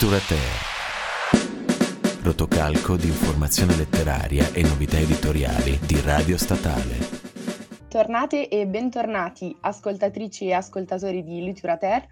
Literature. 0.00 0.38
Rotocalco 2.22 2.96
di 2.96 3.08
informazione 3.08 3.76
letteraria 3.76 4.50
e 4.54 4.62
novità 4.62 4.96
editoriali 4.96 5.78
di 5.86 6.00
Radio 6.00 6.38
Statale. 6.38 6.96
Tornate 7.86 8.48
e 8.48 8.66
bentornati 8.66 9.54
ascoltatrici 9.60 10.46
e 10.46 10.54
ascoltatori 10.54 11.22
di 11.22 11.42
Literature. 11.42 12.08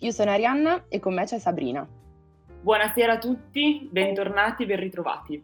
Io 0.00 0.10
sono 0.10 0.32
Arianna 0.32 0.84
e 0.90 1.00
con 1.00 1.14
me 1.14 1.24
c'è 1.24 1.38
Sabrina. 1.38 1.88
Buonasera 2.60 3.14
a 3.14 3.18
tutti, 3.18 3.88
bentornati, 3.90 4.66
ben 4.66 4.78
ritrovati. 4.78 5.42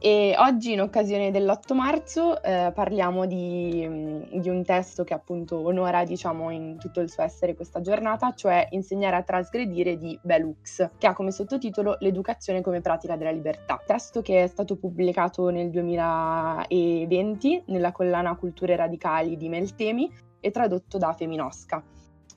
E 0.00 0.36
oggi, 0.38 0.72
in 0.72 0.80
occasione 0.80 1.32
dell'8 1.32 1.74
marzo, 1.74 2.40
eh, 2.40 2.70
parliamo 2.72 3.26
di, 3.26 3.84
mm, 3.84 4.38
di, 4.38 4.48
un 4.48 4.62
testo 4.62 5.02
che 5.02 5.12
appunto 5.12 5.58
onora, 5.58 6.04
diciamo, 6.04 6.50
in 6.50 6.76
tutto 6.78 7.00
il 7.00 7.10
suo 7.10 7.24
essere 7.24 7.56
questa 7.56 7.80
giornata, 7.80 8.32
cioè 8.34 8.68
Insegnare 8.70 9.16
a 9.16 9.22
trasgredire 9.22 9.96
di 9.96 10.16
Belux, 10.22 10.90
che 10.98 11.06
ha 11.08 11.14
come 11.14 11.32
sottotitolo 11.32 11.96
L'educazione 11.98 12.60
come 12.60 12.80
pratica 12.80 13.16
della 13.16 13.32
libertà. 13.32 13.82
Testo 13.84 14.22
che 14.22 14.44
è 14.44 14.46
stato 14.46 14.76
pubblicato 14.76 15.48
nel 15.48 15.68
2020 15.70 17.64
nella 17.66 17.90
collana 17.90 18.36
Culture 18.36 18.76
radicali 18.76 19.36
di 19.36 19.48
Meltemi 19.48 20.08
e 20.38 20.50
tradotto 20.52 20.98
da 20.98 21.12
Feminosca. 21.12 21.82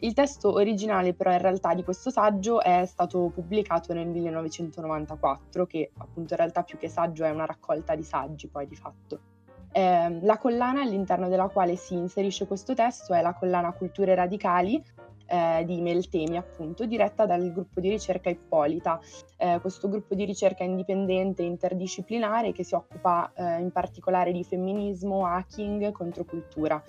Il 0.03 0.13
testo 0.13 0.53
originale 0.53 1.13
però 1.13 1.31
in 1.31 1.37
realtà 1.37 1.75
di 1.75 1.83
questo 1.83 2.09
saggio 2.09 2.59
è 2.59 2.85
stato 2.87 3.29
pubblicato 3.31 3.93
nel 3.93 4.07
1994, 4.07 5.67
che 5.67 5.91
appunto 5.95 6.33
in 6.33 6.39
realtà 6.39 6.63
più 6.63 6.79
che 6.79 6.89
saggio 6.89 7.23
è 7.23 7.29
una 7.29 7.45
raccolta 7.45 7.93
di 7.93 8.01
saggi 8.01 8.47
poi 8.47 8.67
di 8.67 8.75
fatto. 8.75 9.19
Eh, 9.71 10.19
la 10.23 10.37
collana 10.39 10.81
all'interno 10.81 11.29
della 11.29 11.49
quale 11.49 11.75
si 11.75 11.93
inserisce 11.93 12.47
questo 12.47 12.73
testo 12.73 13.13
è 13.13 13.21
la 13.21 13.35
collana 13.35 13.73
Culture 13.73 14.15
Radicali 14.15 14.83
eh, 15.27 15.63
di 15.65 15.79
Meltemi, 15.81 16.35
appunto, 16.35 16.85
diretta 16.87 17.27
dal 17.27 17.53
gruppo 17.53 17.79
di 17.79 17.89
ricerca 17.89 18.31
Ippolita. 18.31 18.99
Eh, 19.37 19.59
questo 19.61 19.87
gruppo 19.87 20.15
di 20.15 20.25
ricerca 20.25 20.63
indipendente 20.63 21.43
e 21.43 21.45
interdisciplinare 21.45 22.51
che 22.53 22.63
si 22.63 22.73
occupa 22.73 23.31
eh, 23.35 23.59
in 23.59 23.71
particolare 23.71 24.31
di 24.31 24.43
femminismo, 24.43 25.27
hacking, 25.27 25.91
controcultura. 25.91 26.83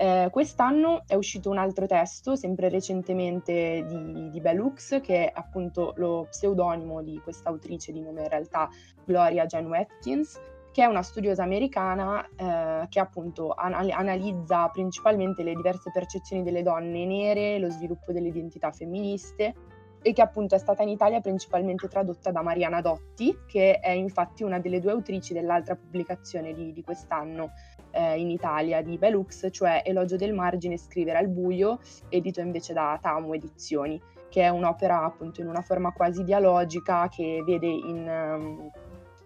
Eh, 0.00 0.28
quest'anno 0.30 1.02
è 1.06 1.14
uscito 1.14 1.50
un 1.50 1.58
altro 1.58 1.84
testo, 1.84 2.34
sempre 2.34 2.70
recentemente 2.70 3.84
di, 3.86 4.30
di 4.30 4.40
Bellux, 4.40 4.98
che 5.02 5.26
è 5.26 5.30
appunto 5.34 5.92
lo 5.96 6.26
pseudonimo 6.30 7.02
di 7.02 7.20
questa 7.22 7.50
autrice 7.50 7.92
di 7.92 8.00
nome 8.00 8.22
in 8.22 8.28
realtà 8.30 8.70
Gloria 9.04 9.44
Jane 9.44 9.68
Watkins, 9.68 10.40
che 10.72 10.84
è 10.84 10.86
una 10.86 11.02
studiosa 11.02 11.42
americana 11.42 12.26
eh, 12.34 12.86
che 12.88 12.98
appunto 12.98 13.52
anal- 13.52 13.90
analizza 13.90 14.68
principalmente 14.68 15.42
le 15.42 15.52
diverse 15.52 15.90
percezioni 15.92 16.42
delle 16.42 16.62
donne 16.62 17.04
nere, 17.04 17.58
lo 17.58 17.68
sviluppo 17.68 18.10
delle 18.10 18.28
identità 18.28 18.72
femministe 18.72 19.54
e 20.02 20.12
che 20.12 20.22
appunto 20.22 20.54
è 20.54 20.58
stata 20.58 20.82
in 20.82 20.88
Italia 20.88 21.20
principalmente 21.20 21.88
tradotta 21.88 22.30
da 22.30 22.42
Mariana 22.42 22.80
Dotti, 22.80 23.36
che 23.46 23.78
è 23.80 23.90
infatti 23.90 24.42
una 24.42 24.58
delle 24.58 24.80
due 24.80 24.92
autrici 24.92 25.32
dell'altra 25.32 25.76
pubblicazione 25.76 26.54
di, 26.54 26.72
di 26.72 26.82
quest'anno, 26.82 27.50
eh, 27.90 28.18
in 28.18 28.30
Italia 28.30 28.82
di 28.82 28.98
Belux, 28.98 29.48
cioè 29.50 29.82
Elogio 29.84 30.16
del 30.16 30.32
margine, 30.32 30.76
Scrivere 30.76 31.18
al 31.18 31.28
buio, 31.28 31.80
edito 32.08 32.40
invece 32.40 32.72
da 32.72 32.98
Tamu 33.00 33.32
Edizioni, 33.34 34.00
che 34.28 34.42
è 34.42 34.48
un'opera 34.48 35.04
appunto 35.04 35.40
in 35.40 35.48
una 35.48 35.62
forma 35.62 35.92
quasi 35.92 36.24
dialogica 36.24 37.08
che 37.08 37.42
vede 37.44 37.66
in... 37.66 38.08
Um, 38.08 38.70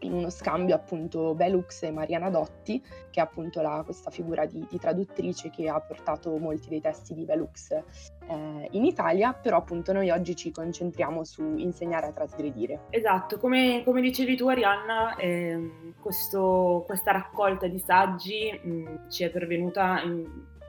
in 0.05 0.13
uno 0.13 0.31
scambio 0.31 0.75
appunto 0.75 1.35
Belux 1.35 1.83
e 1.83 1.91
Mariana 1.91 2.31
Dotti, 2.31 2.81
che 3.11 3.21
è 3.21 3.23
appunto 3.23 3.61
la, 3.61 3.83
questa 3.85 4.11
figura 4.11 4.47
di, 4.47 4.65
di, 4.69 4.79
traduttrice 4.79 5.51
che 5.51 5.69
ha 5.69 5.81
portato 5.81 6.37
molti 6.37 6.69
dei 6.69 6.81
testi 6.81 7.15
di 7.15 7.25
Belux 7.25 7.71
eh, 7.73 8.69
in 8.71 8.85
Italia, 8.85 9.33
però 9.33 9.59
appunto 9.59 9.93
noi 9.93 10.11
oggi 10.11 10.37
ci 10.37 10.51
concentriamo 10.51 11.25
su 11.25 11.57
insegnare 11.57 12.07
a 12.07 12.13
trasgredire. 12.13 12.81
Esatto, 12.91 13.39
come, 13.39 13.83
come 13.85 14.01
dicevi 14.01 14.37
tu 14.37 14.49
Arianna, 14.49 15.17
eh, 15.17 15.95
questo, 16.01 16.85
questa 16.87 17.13
raccolta 17.13 17.67
di 17.67 17.79
saggi 17.79 18.61
mh, 18.63 18.71
mm, 18.71 19.09
ci 19.09 19.25
è 19.25 19.31
pervenuta 19.31 20.01
in, 20.03 20.27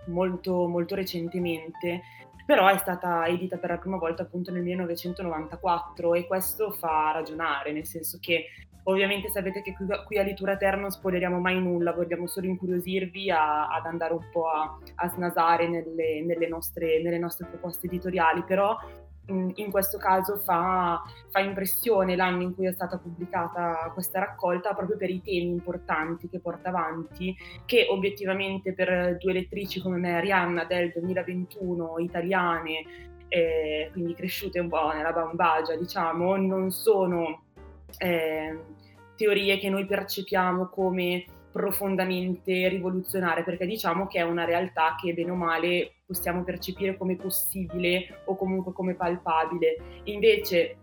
molto, 0.07 0.67
molto 0.67 0.95
recentemente 0.95 2.01
però 2.45 2.67
è 2.67 2.77
stata 2.77 3.25
edita 3.25 3.57
per 3.57 3.71
la 3.71 3.77
prima 3.77 3.97
volta 3.97 4.21
appunto 4.21 4.51
nel 4.51 4.61
1994 4.61 6.13
e 6.13 6.27
questo 6.27 6.69
fa 6.71 7.11
ragionare, 7.11 7.71
nel 7.71 7.87
senso 7.87 8.19
che 8.21 8.45
Ovviamente 8.87 9.29
sapete 9.29 9.61
che 9.61 9.73
qui, 9.73 9.87
qui 10.05 10.17
a 10.19 10.23
Litura 10.23 10.57
Terra 10.57 10.77
non 10.77 10.91
spoileriamo 10.91 11.39
mai 11.39 11.59
nulla, 11.59 11.91
vogliamo 11.91 12.27
solo 12.27 12.47
incuriosirvi 12.47 13.31
a, 13.31 13.67
ad 13.67 13.85
andare 13.85 14.13
un 14.13 14.29
po' 14.31 14.47
a, 14.47 14.77
a 14.95 15.09
snasare 15.09 15.67
nelle, 15.67 16.21
nelle, 16.23 16.47
nostre, 16.47 17.01
nelle, 17.01 17.17
nostre, 17.17 17.47
proposte 17.47 17.87
editoriali, 17.87 18.43
però 18.43 18.77
mh, 19.25 19.51
in 19.55 19.71
questo 19.71 19.97
caso 19.97 20.37
fa, 20.37 21.01
fa, 21.31 21.39
impressione 21.39 22.15
l'anno 22.15 22.43
in 22.43 22.53
cui 22.53 22.67
è 22.67 22.73
stata 22.73 22.99
pubblicata 22.99 23.89
questa 23.91 24.19
raccolta 24.19 24.75
proprio 24.75 24.97
per 24.97 25.09
i 25.09 25.21
temi 25.21 25.49
importanti 25.49 26.29
che 26.29 26.39
porta 26.39 26.69
avanti, 26.69 27.35
che 27.65 27.87
obiettivamente 27.89 28.73
per 28.73 29.17
due 29.17 29.33
lettrici 29.33 29.81
come 29.81 29.97
me, 29.97 30.15
Arianna 30.15 30.63
del 30.63 30.91
2021, 30.91 31.97
italiane, 31.97 32.83
eh, 33.29 33.89
quindi 33.93 34.13
cresciute 34.13 34.59
un 34.59 34.69
po' 34.69 34.91
nella 34.93 35.11
bambagia, 35.11 35.75
diciamo, 35.75 36.35
non 36.35 36.69
sono 36.69 37.44
eh, 37.97 38.59
teorie 39.15 39.57
che 39.57 39.69
noi 39.69 39.85
percepiamo 39.85 40.67
come 40.67 41.25
profondamente 41.51 42.67
rivoluzionarie, 42.67 43.45
perché 43.45 43.65
diciamo 43.65 44.07
che 44.07 44.19
è 44.19 44.23
una 44.23 44.43
realtà 44.43 44.95
che 45.01 45.13
bene 45.13 45.31
o 45.31 45.35
male 45.35 45.93
possiamo 46.05 46.43
percepire 46.43 46.97
come 46.97 47.15
possibile 47.15 48.23
o 48.25 48.35
comunque 48.35 48.73
come 48.73 48.93
palpabile. 48.93 50.01
Invece, 50.03 50.77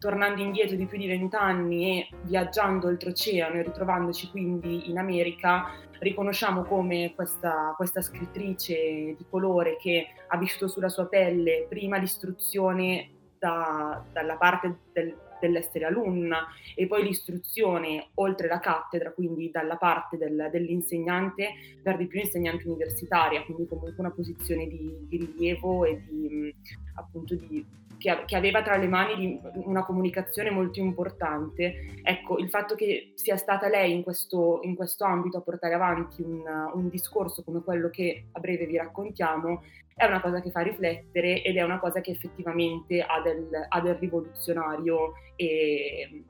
tornando 0.00 0.42
indietro 0.42 0.74
di 0.74 0.86
più 0.86 0.98
di 0.98 1.06
vent'anni 1.06 2.00
e 2.00 2.08
viaggiando 2.22 2.88
oltreoceano 2.88 3.54
e 3.54 3.62
ritrovandoci 3.62 4.28
quindi 4.30 4.90
in 4.90 4.98
America, 4.98 5.70
riconosciamo 6.00 6.64
come 6.64 7.12
questa, 7.14 7.72
questa 7.76 8.02
scrittrice 8.02 9.14
di 9.16 9.26
colore 9.30 9.76
che 9.76 10.08
ha 10.26 10.36
vissuto 10.36 10.66
sulla 10.66 10.88
sua 10.88 11.06
pelle 11.06 11.66
prima 11.68 11.98
l'istruzione 11.98 13.10
da, 13.38 14.04
dalla 14.12 14.36
parte 14.36 14.78
del, 14.92 15.14
dell'essere 15.40 15.84
alunna 15.84 16.46
e 16.74 16.86
poi 16.86 17.04
l'istruzione 17.04 18.08
oltre 18.14 18.48
la 18.48 18.60
cattedra, 18.60 19.12
quindi 19.12 19.50
dalla 19.50 19.76
parte 19.76 20.16
del, 20.16 20.48
dell'insegnante 20.50 21.50
per 21.82 21.96
di 21.96 22.06
più 22.06 22.20
insegnante 22.20 22.66
universitaria, 22.66 23.44
quindi 23.44 23.66
comunque 23.66 23.94
una 23.98 24.10
posizione 24.10 24.66
di, 24.66 24.96
di 25.08 25.16
rilievo 25.18 25.84
e 25.84 26.02
di 26.04 26.54
appunto 26.94 27.34
di 27.34 27.64
che, 27.98 28.24
che, 28.26 28.36
aveva 28.36 28.62
tra 28.62 28.76
le 28.76 28.88
mani 28.88 29.40
una 29.64 29.82
comunicazione 29.84 30.50
molto 30.50 30.80
importante. 30.80 31.98
Ecco, 32.02 32.36
il 32.38 32.48
fatto 32.48 32.74
che 32.74 33.12
sia 33.14 33.36
stata 33.36 33.68
lei 33.68 33.94
in 33.94 34.02
questo, 34.02 34.60
in 34.62 34.74
questo 34.74 35.04
ambito 35.04 35.38
a 35.38 35.40
portare 35.40 35.74
avanti 35.74 36.22
un, 36.22 36.42
un, 36.74 36.88
discorso 36.90 37.42
come 37.42 37.62
quello 37.62 37.88
che 37.88 38.26
a 38.32 38.40
breve 38.40 38.66
vi 38.66 38.76
raccontiamo 38.76 39.62
è 39.96 40.04
una 40.04 40.20
cosa 40.20 40.42
che 40.42 40.50
fa 40.50 40.60
riflettere 40.60 41.42
ed 41.42 41.56
è 41.56 41.62
una 41.62 41.78
cosa 41.78 42.02
che 42.02 42.10
effettivamente 42.10 43.00
ha 43.00 43.22
del, 43.22 43.48
ha 43.66 43.80
del 43.80 43.94
rivoluzionario 43.94 45.14
e, 45.36 46.24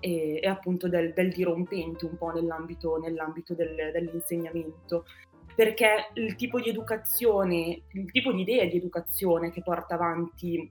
e, 0.00 0.40
e, 0.42 0.48
appunto 0.48 0.88
del, 0.88 1.12
del, 1.12 1.30
dirompente 1.30 2.04
un 2.04 2.16
po' 2.16 2.32
nell'ambito, 2.32 2.96
nell'ambito 2.96 3.54
del, 3.54 3.92
dell'insegnamento. 3.92 5.04
Perché 5.54 6.10
il 6.14 6.34
tipo 6.34 6.60
di 6.60 6.68
educazione, 6.68 7.82
il 7.92 8.10
tipo 8.10 8.32
di 8.32 8.40
idea 8.40 8.64
di 8.66 8.76
educazione 8.76 9.52
che 9.52 9.62
porta 9.62 9.94
avanti 9.94 10.68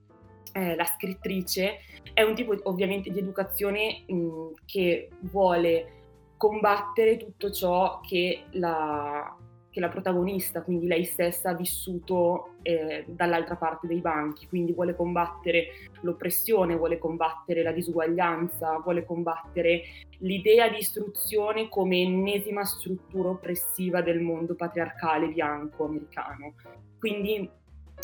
eh, 0.51 0.75
la 0.75 0.85
scrittrice 0.85 1.78
è 2.13 2.22
un 2.22 2.35
tipo 2.35 2.53
ovviamente 2.63 3.12
di 3.12 3.19
educazione 3.19 4.03
mh, 4.07 4.51
che 4.66 5.09
vuole 5.22 6.03
combattere 6.35 7.16
tutto 7.16 7.50
ciò 7.50 8.01
che 8.01 8.44
la, 8.51 9.36
che 9.75 9.81
la 9.81 9.89
protagonista, 9.89 10.62
quindi 10.62 10.88
lei 10.88 11.04
stessa, 11.04 11.50
ha 11.50 11.54
vissuto 11.54 12.54
eh, 12.62 13.04
dall'altra 13.10 13.57
parte 13.57 13.88
dei 13.88 14.00
banchi, 14.00 14.48
quindi 14.48 14.72
vuole 14.72 14.95
combattere 14.95 15.89
l'oppressione, 16.00 16.77
vuole 16.77 16.98
combattere 16.98 17.62
la 17.62 17.74
disuguaglianza, 17.74 18.80
vuole 18.81 19.04
combattere 19.04 19.81
l'idea 20.19 20.69
di 20.69 20.77
istruzione 20.77 21.68
come 21.68 21.98
ennesima 21.98 22.63
struttura 22.63 23.31
oppressiva 23.31 24.01
del 24.01 24.22
mondo 24.22 24.56
patriarcale 24.56 25.27
bianco 25.27 25.83
americano. 25.83 26.54
Quindi 26.98 27.50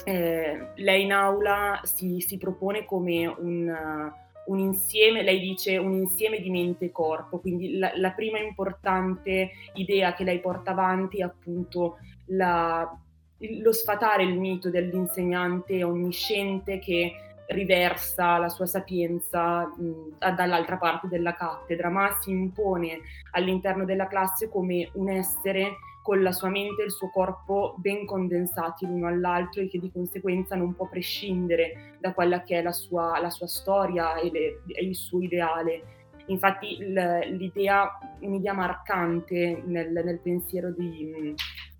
eh, 0.03 0.67
lei 0.75 1.03
in 1.03 1.13
aula 1.13 1.79
si, 1.83 2.19
si 2.19 2.37
propone 2.37 2.83
come 2.83 3.27
un 3.27 4.11
un 4.45 4.59
insieme, 4.59 5.23
lei 5.23 5.39
dice 5.39 5.77
un 5.77 5.93
insieme 5.93 6.39
di 6.39 6.49
mente 6.49 6.85
e 6.85 6.91
corpo, 6.91 7.39
quindi 7.39 7.77
la, 7.77 7.91
la 7.95 8.11
prima 8.11 8.39
importante 8.39 9.51
idea 9.73 10.13
che 10.13 10.23
lei 10.23 10.39
porta 10.39 10.71
avanti 10.71 11.19
è 11.19 11.23
appunto 11.23 11.97
la, 12.25 12.89
lo 13.37 13.71
sfatare 13.71 14.23
il 14.23 14.37
mito 14.39 14.69
dell'insegnante 14.69 15.83
onnisciente 15.83 16.79
che 16.79 17.13
riversa 17.47 18.37
la 18.37 18.49
sua 18.49 18.65
sapienza 18.65 19.65
mh, 19.65 20.17
dall'altra 20.35 20.77
parte 20.77 21.07
della 21.07 21.33
cattedra, 21.33 21.89
ma 21.89 22.09
si 22.21 22.31
impone 22.31 23.01
all'interno 23.31 23.85
della 23.85 24.07
classe 24.07 24.49
come 24.49 24.89
un 24.93 25.09
essere 25.09 25.77
con 26.01 26.21
la 26.21 26.31
sua 26.31 26.49
mente 26.49 26.81
e 26.81 26.85
il 26.85 26.91
suo 26.91 27.09
corpo 27.09 27.75
ben 27.77 28.05
condensati 28.05 28.85
l'uno 28.85 29.07
all'altro 29.07 29.61
e 29.61 29.67
che 29.67 29.79
di 29.79 29.91
conseguenza 29.91 30.55
non 30.55 30.73
può 30.75 30.87
prescindere 30.87 31.95
da 31.99 32.13
quella 32.13 32.41
che 32.41 32.59
è 32.59 32.61
la 32.61 32.71
sua, 32.71 33.19
la 33.19 33.29
sua 33.29 33.47
storia 33.47 34.15
e, 34.15 34.31
le, 34.31 34.61
e, 34.67 34.83
il 34.83 34.95
suo 34.95 35.21
ideale. 35.21 35.99
Infatti 36.27 36.77
l'idea, 36.77 37.97
un'idea 38.19 38.53
marcante 38.53 39.61
nel, 39.65 39.91
nel 39.91 40.19
pensiero 40.19 40.71
di, 40.71 41.35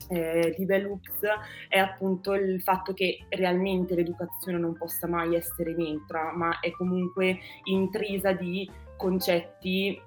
eh, 0.09 0.53
di 0.57 0.65
Bellux 0.65 1.21
è 1.69 1.79
appunto 1.79 2.33
il 2.33 2.61
fatto 2.61 2.93
che 2.93 3.25
realmente 3.29 3.95
l'educazione 3.95 4.57
non 4.57 4.75
possa 4.75 5.07
mai 5.07 5.35
essere 5.35 5.73
neutra, 5.73 6.33
ma 6.35 6.59
è 6.59 6.71
comunque 6.71 7.39
intrisa 7.65 8.33
di 8.33 8.69
concetti 8.97 9.99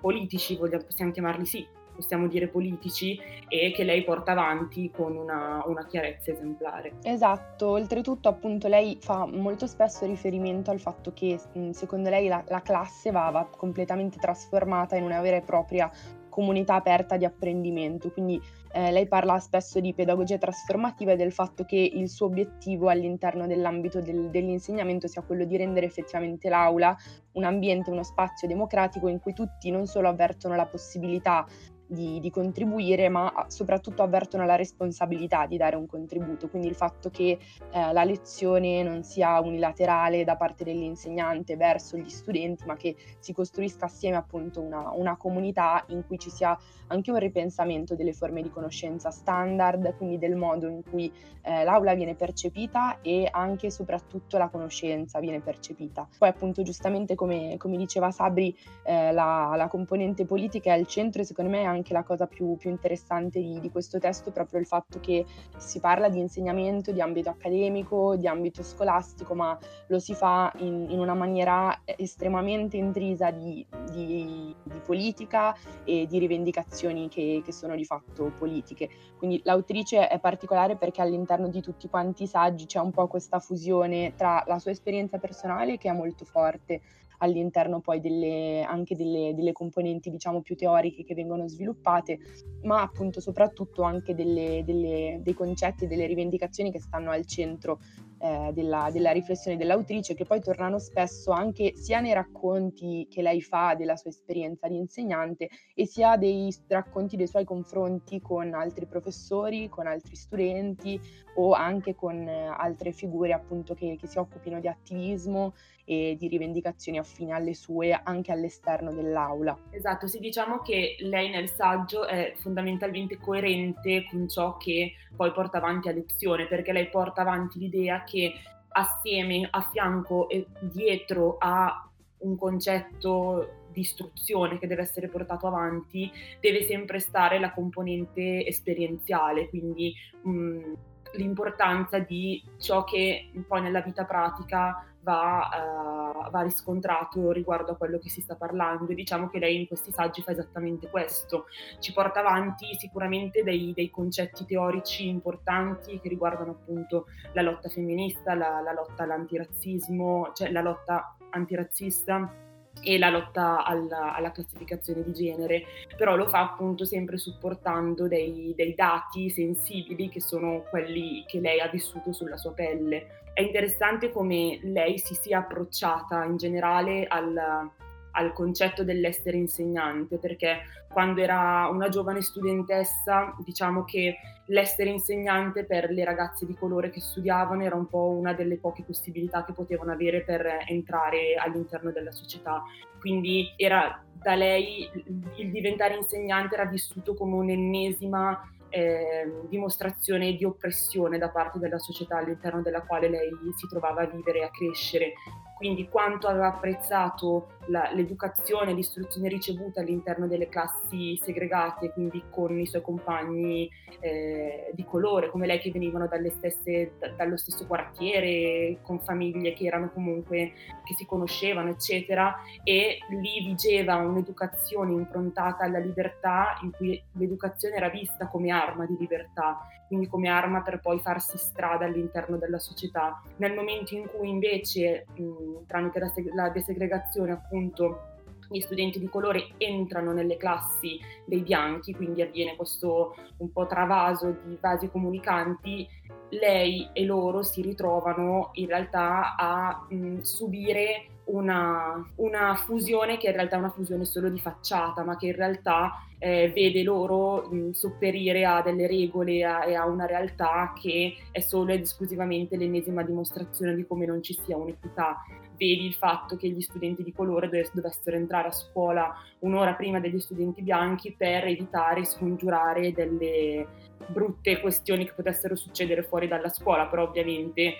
politici, 0.00 0.56
vogliamo, 0.56 0.84
possiamo 0.84 1.12
chiamarli 1.12 1.44
sì, 1.44 1.66
possiamo 2.00 2.26
dire 2.26 2.48
politici, 2.48 3.20
e 3.48 3.72
che 3.72 3.84
lei 3.84 4.02
porta 4.02 4.32
avanti 4.32 4.90
con 4.90 5.16
una, 5.16 5.62
una, 5.66 5.86
chiarezza 5.86 6.32
esemplare. 6.32 6.94
Esatto, 7.02 7.68
oltretutto 7.68 8.28
appunto 8.28 8.68
lei 8.68 8.96
fa 9.00 9.26
molto 9.26 9.66
spesso 9.66 10.06
riferimento 10.06 10.70
al 10.70 10.80
fatto 10.80 11.12
che 11.12 11.38
secondo 11.72 12.08
lei 12.08 12.26
la, 12.28 12.42
la 12.48 12.62
classe 12.62 13.10
va, 13.10 13.28
va 13.30 13.46
completamente 13.46 14.18
trasformata 14.18 14.96
in 14.96 15.04
una 15.04 15.20
vera 15.20 15.36
e 15.36 15.42
propria 15.42 15.90
comunità 16.30 16.76
aperta 16.76 17.16
di 17.16 17.26
apprendimento, 17.26 18.10
quindi 18.10 18.40
eh, 18.72 18.90
lei 18.92 19.06
parla 19.06 19.38
spesso 19.38 19.80
di 19.80 19.92
pedagogia 19.92 20.38
trasformativa 20.38 21.12
e 21.12 21.16
del 21.16 21.32
fatto 21.32 21.64
che 21.64 21.76
il 21.76 22.08
suo 22.08 22.26
obiettivo 22.26 22.88
all'interno 22.88 23.46
dell'ambito 23.46 24.00
del, 24.00 24.30
dell'insegnamento 24.30 25.08
sia 25.08 25.22
quello 25.22 25.44
di 25.44 25.56
rendere 25.56 25.86
effettivamente 25.86 26.48
l'aula 26.48 26.96
un 27.32 27.44
ambiente, 27.44 27.90
uno 27.90 28.04
spazio 28.04 28.48
democratico 28.48 29.08
in 29.08 29.18
cui 29.18 29.34
tutti 29.34 29.70
non 29.70 29.86
solo 29.86 30.08
avvertono 30.08 30.54
la 30.54 30.66
possibilità 30.66 31.44
di, 31.90 32.20
di, 32.20 32.30
contribuire, 32.30 33.08
ma 33.08 33.46
soprattutto 33.48 34.02
avvertono 34.02 34.46
la 34.46 34.56
responsabilità 34.56 35.46
di 35.46 35.56
dare 35.56 35.76
un 35.76 35.86
contributo. 35.86 36.48
Quindi 36.48 36.68
il 36.68 36.74
fatto 36.74 37.10
che 37.10 37.38
eh, 37.72 37.92
la 37.92 38.04
lezione 38.04 38.82
non 38.82 39.02
sia 39.02 39.40
unilaterale 39.40 40.24
da 40.24 40.36
parte 40.36 40.64
dell'insegnante 40.64 41.56
verso 41.56 41.96
gli 41.96 42.08
studenti, 42.08 42.64
ma 42.64 42.76
che 42.76 42.96
si 43.18 43.32
costruisca 43.32 43.86
assieme 43.86 44.16
appunto 44.16 44.60
una, 44.60 44.92
una 44.94 45.16
comunità 45.16 45.84
in 45.88 46.06
cui 46.06 46.18
ci 46.18 46.30
sia 46.30 46.56
anche 46.88 47.10
un 47.10 47.18
ripensamento 47.18 47.94
delle 47.94 48.12
forme 48.12 48.42
di 48.42 48.50
conoscenza 48.50 49.10
standard, 49.10 49.96
quindi 49.96 50.18
del 50.18 50.36
modo 50.36 50.68
in 50.68 50.82
cui 50.82 51.12
eh, 51.42 51.64
l'aula 51.64 51.94
viene 51.94 52.14
percepita 52.14 53.00
e 53.00 53.28
anche 53.30 53.66
e 53.66 53.70
soprattutto 53.70 54.38
la 54.38 54.48
conoscenza 54.48 55.18
viene 55.20 55.40
percepita. 55.40 56.08
Poi 56.18 56.28
appunto 56.28 56.62
giustamente 56.62 57.14
come, 57.14 57.56
come 57.58 57.76
diceva 57.76 58.10
Sabri, 58.10 58.56
eh, 58.84 59.12
la, 59.12 59.54
la 59.56 59.68
componente 59.68 60.24
politica 60.24 60.70
è 60.70 60.78
al 60.78 60.86
centro 60.86 61.22
e 61.22 61.24
secondo 61.24 61.50
me 61.50 61.62
è 61.62 61.64
anche 61.64 61.79
anche 61.80 61.92
la 61.92 62.02
cosa 62.02 62.26
più, 62.26 62.56
più 62.56 62.70
interessante 62.70 63.40
di, 63.40 63.58
di, 63.58 63.70
questo 63.70 63.98
testo, 63.98 64.30
proprio 64.30 64.60
il 64.60 64.66
fatto 64.66 65.00
che 65.00 65.24
si 65.56 65.80
parla 65.80 66.08
di 66.08 66.18
insegnamento, 66.18 66.92
di 66.92 67.00
ambito 67.00 67.30
accademico, 67.30 68.16
di 68.16 68.28
ambito 68.28 68.62
scolastico, 68.62 69.34
ma 69.34 69.58
lo 69.88 69.98
si 69.98 70.14
fa 70.14 70.52
in, 70.58 70.86
in 70.90 70.98
una 70.98 71.14
maniera 71.14 71.82
estremamente 71.84 72.76
intrisa 72.76 73.30
di, 73.30 73.66
di, 73.90 74.54
di, 74.62 74.80
politica 74.84 75.54
e 75.84 76.06
di 76.06 76.18
rivendicazioni 76.18 77.08
che, 77.08 77.42
che 77.44 77.52
sono 77.52 77.74
di 77.74 77.84
fatto 77.84 78.32
politiche. 78.38 78.88
Quindi 79.16 79.40
l'autrice 79.44 80.08
è 80.08 80.18
particolare 80.20 80.76
perché 80.76 81.00
all'interno 81.00 81.48
di 81.48 81.60
tutti 81.60 81.88
quanti 81.88 82.24
i 82.24 82.26
saggi 82.26 82.66
c'è 82.66 82.78
un 82.78 82.90
po' 82.90 83.06
questa 83.06 83.40
fusione 83.40 84.14
tra 84.16 84.44
la 84.46 84.58
sua 84.58 84.70
esperienza 84.70 85.18
personale 85.18 85.78
che 85.78 85.88
è 85.88 85.92
molto 85.92 86.24
forte, 86.24 86.82
all'interno 87.20 87.80
poi 87.80 88.00
delle, 88.00 88.62
anche 88.66 88.94
delle, 88.94 89.32
delle, 89.34 89.52
componenti 89.52 90.10
diciamo 90.10 90.42
più 90.42 90.56
teoriche 90.56 91.04
che 91.04 91.14
vengono 91.14 91.48
sviluppate, 91.48 92.18
ma 92.62 92.82
appunto 92.82 93.20
soprattutto 93.20 93.82
anche 93.82 94.14
delle, 94.14 94.62
dei 94.64 95.34
concetti 95.34 95.84
e 95.84 95.86
delle 95.86 96.06
rivendicazioni 96.06 96.70
che 96.70 96.80
stanno 96.80 97.10
al 97.10 97.26
centro 97.26 97.80
eh, 98.22 98.50
della, 98.52 98.90
della, 98.92 99.12
riflessione 99.12 99.56
dell'autrice, 99.56 100.14
che 100.14 100.24
poi 100.24 100.40
tornano 100.40 100.78
spesso 100.78 101.30
anche 101.30 101.72
sia 101.74 102.00
nei 102.00 102.12
racconti 102.12 103.06
che 103.10 103.22
lei 103.22 103.40
fa 103.40 103.74
della 103.74 103.96
sua 103.96 104.10
esperienza 104.10 104.68
di 104.68 104.76
insegnante 104.76 105.48
e 105.74 105.86
sia 105.86 106.16
dei 106.16 106.54
racconti 106.68 107.16
dei 107.16 107.26
suoi 107.26 107.44
confronti 107.44 108.20
con 108.20 108.52
altri 108.52 108.86
professori, 108.86 109.68
con 109.68 109.86
altri 109.86 110.16
studenti 110.16 111.00
o 111.36 111.52
anche 111.52 111.94
con 111.94 112.28
eh, 112.28 112.46
altre 112.46 112.92
figure 112.92 113.32
appunto 113.32 113.74
che, 113.74 113.96
che 113.98 114.06
si 114.06 114.18
occupino 114.18 114.60
di 114.60 114.68
attivismo 114.68 115.54
e 115.84 116.14
di 116.16 116.28
rivendicazioni 116.28 116.98
affine 116.98 117.32
alle 117.32 117.54
sue 117.54 117.92
anche 117.92 118.30
all'esterno 118.30 118.92
dell'aula. 118.92 119.58
Esatto, 119.70 120.06
sì, 120.06 120.20
diciamo 120.20 120.60
che 120.60 120.96
lei 121.00 121.30
nel 121.30 121.48
saggio 121.48 122.06
è 122.06 122.34
fondamentalmente 122.36 123.18
coerente 123.18 124.06
con 124.08 124.28
ciò 124.28 124.56
che 124.56 124.92
poi 125.16 125.32
porta 125.32 125.58
avanti 125.58 125.88
a 125.88 125.92
lezione, 125.92 126.46
perché 126.46 126.72
lei 126.72 126.88
porta 126.88 127.22
avanti 127.22 127.58
l'idea 127.58 128.04
che 128.10 128.34
assieme, 128.72 129.48
a 129.50 129.62
fianco 129.62 130.28
e 130.28 130.46
dietro 130.60 131.36
a 131.38 131.88
un 132.18 132.36
concetto 132.36 133.68
di 133.72 133.80
istruzione 133.80 134.58
che 134.58 134.66
deve 134.66 134.82
essere 134.82 135.08
portato 135.08 135.46
avanti, 135.46 136.10
deve 136.40 136.62
sempre 136.62 136.98
stare 136.98 137.38
la 137.38 137.52
componente 137.52 138.44
esperienziale, 138.44 139.48
quindi 139.48 139.94
mh, 140.22 140.72
l'importanza 141.14 141.98
di 141.98 142.42
ciò 142.58 142.84
che 142.84 143.30
poi 143.46 143.62
nella 143.62 143.80
vita 143.80 144.04
pratica 144.04 144.84
va, 145.02 146.22
uh, 146.24 146.30
va, 146.30 146.42
riscontrato 146.42 147.32
riguardo 147.32 147.72
a 147.72 147.76
quello 147.76 147.98
che 147.98 148.08
si 148.08 148.20
sta 148.20 148.36
parlando. 148.36 148.90
E 148.90 148.94
diciamo 148.94 149.28
che 149.28 149.38
lei 149.38 149.60
in 149.60 149.66
questi 149.66 149.90
saggi 149.90 150.22
fa 150.22 150.32
esattamente 150.32 150.88
questo, 150.88 151.46
ci 151.78 151.92
porta 151.92 152.20
avanti 152.20 152.74
sicuramente 152.78 153.42
dei, 153.42 153.72
dei 153.74 153.90
concetti 153.90 154.44
teorici 154.44 155.08
importanti 155.08 156.00
che 156.00 156.08
riguardano 156.08 156.52
appunto 156.52 157.06
la 157.32 157.42
lotta 157.42 157.68
femminista, 157.68 158.34
la, 158.34 158.60
la 158.60 158.72
lotta 158.72 159.04
all'antirazzismo, 159.04 160.32
cioè 160.34 160.50
la 160.50 160.62
lotta 160.62 161.16
antirazzista 161.30 162.48
e 162.82 162.98
la 162.98 163.10
lotta 163.10 163.64
alla, 163.64 164.14
alla, 164.14 164.32
classificazione 164.32 165.02
di 165.02 165.12
genere, 165.12 165.64
però 165.96 166.16
lo 166.16 166.28
fa 166.28 166.40
appunto 166.40 166.84
sempre 166.84 167.18
supportando 167.18 168.08
dei, 168.08 168.54
dei, 168.56 168.74
dati 168.74 169.28
sensibili 169.28 170.08
che 170.08 170.20
sono 170.20 170.64
quelli 170.70 171.24
che 171.26 171.40
lei 171.40 171.60
ha 171.60 171.68
vissuto 171.68 172.12
sulla 172.12 172.36
sua 172.36 172.52
pelle. 172.52 173.19
È 173.32 173.40
interessante 173.40 174.10
come 174.10 174.58
lei 174.62 174.98
si 174.98 175.14
sia 175.14 175.38
approcciata 175.38 176.24
in 176.24 176.36
generale 176.36 177.06
al, 177.06 177.70
al 178.12 178.32
concetto 178.32 178.84
dell'essere 178.84 179.36
insegnante, 179.36 180.18
perché 180.18 180.60
quando 180.92 181.20
era 181.20 181.68
una 181.70 181.88
giovane 181.88 182.20
studentessa, 182.20 183.34
diciamo 183.44 183.84
che 183.84 184.16
l'essere 184.46 184.90
insegnante 184.90 185.64
per 185.64 185.90
le 185.90 186.04
ragazze 186.04 186.44
di 186.44 186.54
colore 186.54 186.90
che 186.90 187.00
studiavano 187.00 187.62
era 187.62 187.76
un 187.76 187.86
po' 187.86 188.10
una 188.10 188.34
delle 188.34 188.58
poche 188.58 188.82
possibilità 188.82 189.44
che 189.44 189.52
potevano 189.52 189.92
avere 189.92 190.22
per 190.22 190.64
entrare 190.66 191.34
all'interno 191.36 191.92
della 191.92 192.10
società. 192.10 192.62
Quindi 192.98 193.54
era 193.56 194.02
da 194.12 194.34
lei 194.34 194.90
il 195.36 195.50
diventare 195.50 195.94
insegnante 195.94 196.54
era 196.54 196.66
vissuto 196.66 197.14
come 197.14 197.36
un'ennesima 197.36 198.38
eh, 198.70 199.30
dimostrazione 199.48 200.34
di 200.34 200.44
oppressione 200.44 201.18
da 201.18 201.28
parte 201.28 201.58
della 201.58 201.78
società 201.78 202.18
all'interno 202.18 202.62
della 202.62 202.82
quale 202.82 203.08
lei 203.08 203.30
si 203.56 203.66
trovava 203.68 204.02
a 204.02 204.06
vivere 204.06 204.40
e 204.40 204.44
a 204.44 204.50
crescere 204.50 205.12
quindi 205.60 205.90
quanto 205.90 206.26
aveva 206.26 206.46
apprezzato 206.46 207.58
la, 207.66 207.90
l'educazione, 207.92 208.72
l'istruzione 208.72 209.28
ricevuta 209.28 209.82
all'interno 209.82 210.26
delle 210.26 210.48
classi 210.48 211.20
segregate, 211.22 211.92
quindi 211.92 212.22
con 212.30 212.58
i 212.58 212.64
suoi 212.64 212.80
compagni 212.80 213.70
eh, 214.00 214.70
di 214.72 214.82
colore, 214.86 215.28
come 215.28 215.44
lei 215.44 215.58
che 215.58 215.70
venivano 215.70 216.08
stesse, 216.30 216.92
da, 216.98 217.10
dallo 217.10 217.36
stesso 217.36 217.66
quartiere, 217.66 218.78
con 218.80 219.00
famiglie 219.00 219.52
che 219.52 219.66
erano 219.66 219.90
comunque, 219.92 220.52
che 220.82 220.94
si 220.96 221.04
conoscevano, 221.04 221.68
eccetera, 221.68 222.36
e 222.64 222.96
lì 223.10 223.44
vigeva 223.44 223.96
un'educazione 223.96 224.92
improntata 224.92 225.64
alla 225.64 225.78
libertà, 225.78 226.58
in 226.62 226.70
cui 226.70 227.02
l'educazione 227.18 227.74
era 227.74 227.90
vista 227.90 228.28
come 228.28 228.50
arma 228.50 228.86
di 228.86 228.96
libertà, 228.98 229.58
quindi 229.90 230.08
come 230.08 230.28
arma 230.28 230.62
per 230.62 230.80
poi 230.80 231.00
farsi 231.00 231.36
strada 231.36 231.84
all'interno 231.84 232.36
della 232.38 232.58
società. 232.58 233.20
Nel 233.36 233.54
momento 233.54 233.94
in 233.94 234.06
cui 234.06 234.28
invece 234.28 235.04
mh, 235.16 235.49
tramite 235.66 235.98
la, 235.98 236.12
la 236.34 236.48
desegregazione 236.50 237.32
appunto 237.32 238.09
gli 238.50 238.60
studenti 238.60 238.98
di 238.98 239.08
colore 239.08 239.52
entrano 239.58 240.12
nelle 240.12 240.36
classi 240.36 240.98
dei 241.24 241.40
bianchi, 241.40 241.94
quindi 241.94 242.20
avviene 242.20 242.56
questo 242.56 243.14
un 243.38 243.52
po' 243.52 243.66
travaso 243.66 244.36
di 244.44 244.58
vasi 244.60 244.90
comunicanti, 244.90 245.88
lei 246.30 246.88
e 246.92 247.04
loro 247.04 247.42
si 247.42 247.62
ritrovano 247.62 248.50
in 248.54 248.66
realtà 248.66 249.36
a 249.36 249.86
mh, 249.88 250.20
subire 250.20 251.06
una, 251.24 252.04
una, 252.16 252.54
fusione 252.56 253.16
che 253.16 253.28
in 253.28 253.34
realtà 253.34 253.56
è 253.56 253.58
una 253.58 253.70
fusione 253.70 254.04
solo 254.04 254.28
di 254.28 254.38
facciata, 254.38 255.04
ma 255.04 255.16
che 255.16 255.26
in 255.26 255.36
realtà 255.36 256.04
eh, 256.18 256.50
vede 256.54 256.82
loro 256.82 257.48
mh, 257.48 257.70
sopperire 257.70 258.44
a 258.44 258.62
delle 258.62 258.86
regole 258.86 259.38
e 259.38 259.74
a 259.74 259.86
una 259.86 260.06
realtà 260.06 260.72
che 260.80 261.14
è 261.30 261.40
solo 261.40 261.72
ed 261.72 261.82
esclusivamente 261.82 262.56
l'ennesima 262.56 263.02
dimostrazione 263.02 263.74
di 263.74 263.86
come 263.86 264.06
non 264.06 264.22
ci 264.22 264.34
sia 264.44 264.56
un'equità 264.56 265.24
vedi 265.60 265.84
il 265.84 265.92
fatto 265.92 266.36
che 266.36 266.48
gli 266.48 266.62
studenti 266.62 267.02
di 267.02 267.12
colore 267.12 267.50
dovessero 267.50 268.16
entrare 268.16 268.48
a 268.48 268.50
scuola 268.50 269.14
un'ora 269.40 269.74
prima 269.74 270.00
degli 270.00 270.18
studenti 270.18 270.62
bianchi 270.62 271.14
per 271.14 271.44
evitare 271.44 272.00
e 272.00 272.06
scongiurare 272.06 272.92
delle 272.92 273.66
brutte 274.06 274.58
questioni 274.58 275.04
che 275.04 275.12
potessero 275.12 275.54
succedere 275.54 276.02
fuori 276.02 276.28
dalla 276.28 276.48
scuola, 276.48 276.86
però 276.86 277.02
ovviamente 277.02 277.74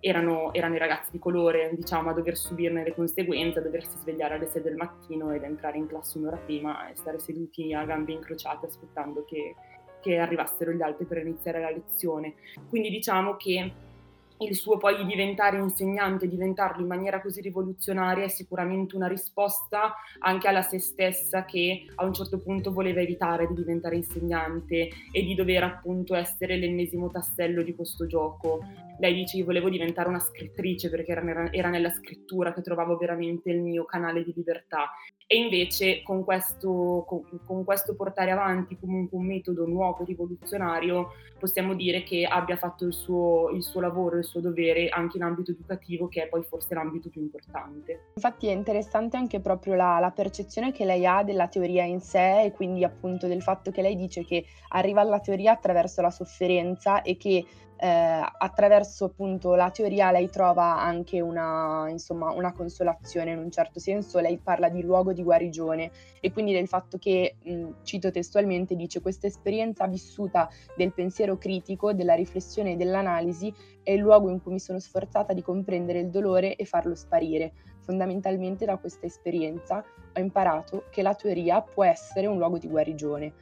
erano, 0.00 0.54
erano, 0.54 0.76
i 0.76 0.78
ragazzi 0.78 1.10
di 1.12 1.18
colore 1.18 1.70
diciamo, 1.74 2.08
a 2.08 2.14
dover 2.14 2.38
subirne 2.38 2.84
le 2.84 2.94
conseguenze, 2.94 3.58
a 3.58 3.62
doversi 3.62 3.98
svegliare 3.98 4.36
alle 4.36 4.46
6 4.46 4.62
del 4.62 4.76
mattino 4.76 5.30
ed 5.32 5.42
entrare 5.42 5.76
in 5.76 5.86
classe 5.86 6.16
un'ora 6.16 6.38
prima 6.38 6.88
e 6.88 6.96
stare 6.96 7.18
seduti 7.18 7.74
a 7.74 7.84
gambe 7.84 8.12
incrociate 8.12 8.64
aspettando 8.64 9.26
che, 9.26 9.54
che 10.00 10.16
arrivassero 10.16 10.72
gli 10.72 10.80
altri 10.80 11.04
per 11.04 11.18
iniziare 11.18 11.60
la 11.60 11.70
lezione. 11.70 12.32
Quindi 12.70 12.88
diciamo 12.88 13.36
che 13.36 13.88
il 14.40 14.54
suo 14.54 14.76
poi 14.78 15.04
diventare 15.04 15.58
insegnante, 15.58 16.28
diventarlo 16.28 16.80
in 16.80 16.86
maniera 16.86 17.20
così 17.20 17.40
rivoluzionaria 17.40 18.24
è 18.24 18.28
sicuramente 18.28 18.96
una 18.96 19.06
risposta 19.06 19.94
anche 20.18 20.48
alla 20.48 20.62
se 20.62 20.78
stessa 20.78 21.44
che 21.44 21.86
a 21.94 22.04
un 22.04 22.12
certo 22.14 22.38
punto 22.38 22.72
voleva 22.72 23.00
evitare 23.00 23.46
di 23.46 23.54
diventare 23.54 23.96
insegnante 23.96 24.88
e 25.12 25.22
di 25.22 25.34
dover 25.34 25.64
appunto 25.64 26.14
essere 26.14 26.56
l'ennesimo 26.56 27.10
tassello 27.10 27.62
di 27.62 27.74
questo 27.74 28.06
gioco. 28.06 28.60
Lei 28.98 29.14
dice 29.14 29.36
io 29.36 29.44
volevo 29.44 29.68
diventare 29.68 30.08
una 30.08 30.18
scrittrice 30.18 30.90
perché 30.90 31.12
era, 31.12 31.52
era 31.52 31.68
nella 31.68 31.90
scrittura 31.90 32.52
che 32.52 32.62
trovavo 32.62 32.96
veramente 32.96 33.50
il 33.50 33.60
mio 33.60 33.84
canale 33.84 34.24
di 34.24 34.32
libertà 34.34 34.90
e 35.32 35.36
invece 35.36 36.02
con 36.02 36.24
questo, 36.24 37.04
con, 37.06 37.22
con 37.46 37.62
questo 37.62 37.94
portare 37.94 38.32
avanti 38.32 38.76
comunque 38.76 39.16
un 39.16 39.26
metodo 39.26 39.64
nuovo, 39.64 40.02
rivoluzionario, 40.02 41.10
possiamo 41.38 41.74
dire 41.74 42.02
che 42.02 42.24
abbia 42.24 42.56
fatto 42.56 42.84
il 42.84 42.92
suo, 42.92 43.48
il 43.50 43.62
suo 43.62 43.80
lavoro, 43.80 44.18
il 44.18 44.24
suo 44.24 44.40
dovere 44.40 44.88
anche 44.88 45.18
in 45.18 45.22
ambito 45.22 45.52
educativo, 45.52 46.08
che 46.08 46.24
è 46.24 46.26
poi 46.26 46.42
forse 46.42 46.74
l'ambito 46.74 47.10
più 47.10 47.20
importante. 47.20 48.10
Infatti 48.14 48.48
è 48.48 48.50
interessante 48.50 49.16
anche 49.16 49.38
proprio 49.38 49.74
la, 49.74 50.00
la 50.00 50.10
percezione 50.10 50.72
che 50.72 50.84
lei 50.84 51.06
ha 51.06 51.22
della 51.22 51.46
teoria 51.46 51.84
in 51.84 52.00
sé 52.00 52.42
e 52.42 52.50
quindi 52.50 52.82
appunto 52.82 53.28
del 53.28 53.40
fatto 53.40 53.70
che 53.70 53.82
lei 53.82 53.94
dice 53.94 54.24
che 54.24 54.44
arriva 54.70 55.00
alla 55.00 55.20
teoria 55.20 55.52
attraverso 55.52 56.00
la 56.02 56.10
sofferenza 56.10 57.02
e 57.02 57.16
che 57.16 57.46
eh, 57.82 58.22
attraverso 58.38 59.06
appunto 59.06 59.54
la 59.54 59.70
teoria 59.70 60.10
lei 60.10 60.28
trova 60.28 60.78
anche 60.78 61.22
una, 61.22 61.88
insomma, 61.88 62.30
una 62.30 62.52
consolazione 62.52 63.32
in 63.32 63.38
un 63.38 63.50
certo 63.50 63.80
senso, 63.80 64.18
lei 64.18 64.36
parla 64.36 64.68
di 64.68 64.82
luogo 64.82 65.14
di 65.14 65.22
guarigione 65.22 65.90
e 66.20 66.30
quindi 66.30 66.52
del 66.52 66.68
fatto 66.68 66.98
che, 66.98 67.36
mh, 67.42 67.68
cito 67.82 68.10
testualmente, 68.10 68.76
dice 68.76 69.00
questa 69.00 69.26
esperienza 69.26 69.86
vissuta 69.86 70.50
del 70.76 70.92
pensiero 70.92 71.38
critico, 71.38 71.94
della 71.94 72.14
riflessione 72.14 72.72
e 72.72 72.76
dell'analisi 72.76 73.52
è 73.82 73.92
il 73.92 74.00
luogo 74.00 74.28
in 74.28 74.42
cui 74.42 74.52
mi 74.52 74.60
sono 74.60 74.78
sforzata 74.78 75.32
di 75.32 75.40
comprendere 75.40 76.00
il 76.00 76.10
dolore 76.10 76.56
e 76.56 76.66
farlo 76.66 76.94
sparire. 76.94 77.52
Fondamentalmente 77.80 78.66
da 78.66 78.76
questa 78.76 79.06
esperienza 79.06 79.82
ho 80.14 80.20
imparato 80.20 80.84
che 80.90 81.00
la 81.00 81.14
teoria 81.14 81.62
può 81.62 81.84
essere 81.84 82.26
un 82.26 82.36
luogo 82.36 82.58
di 82.58 82.68
guarigione 82.68 83.32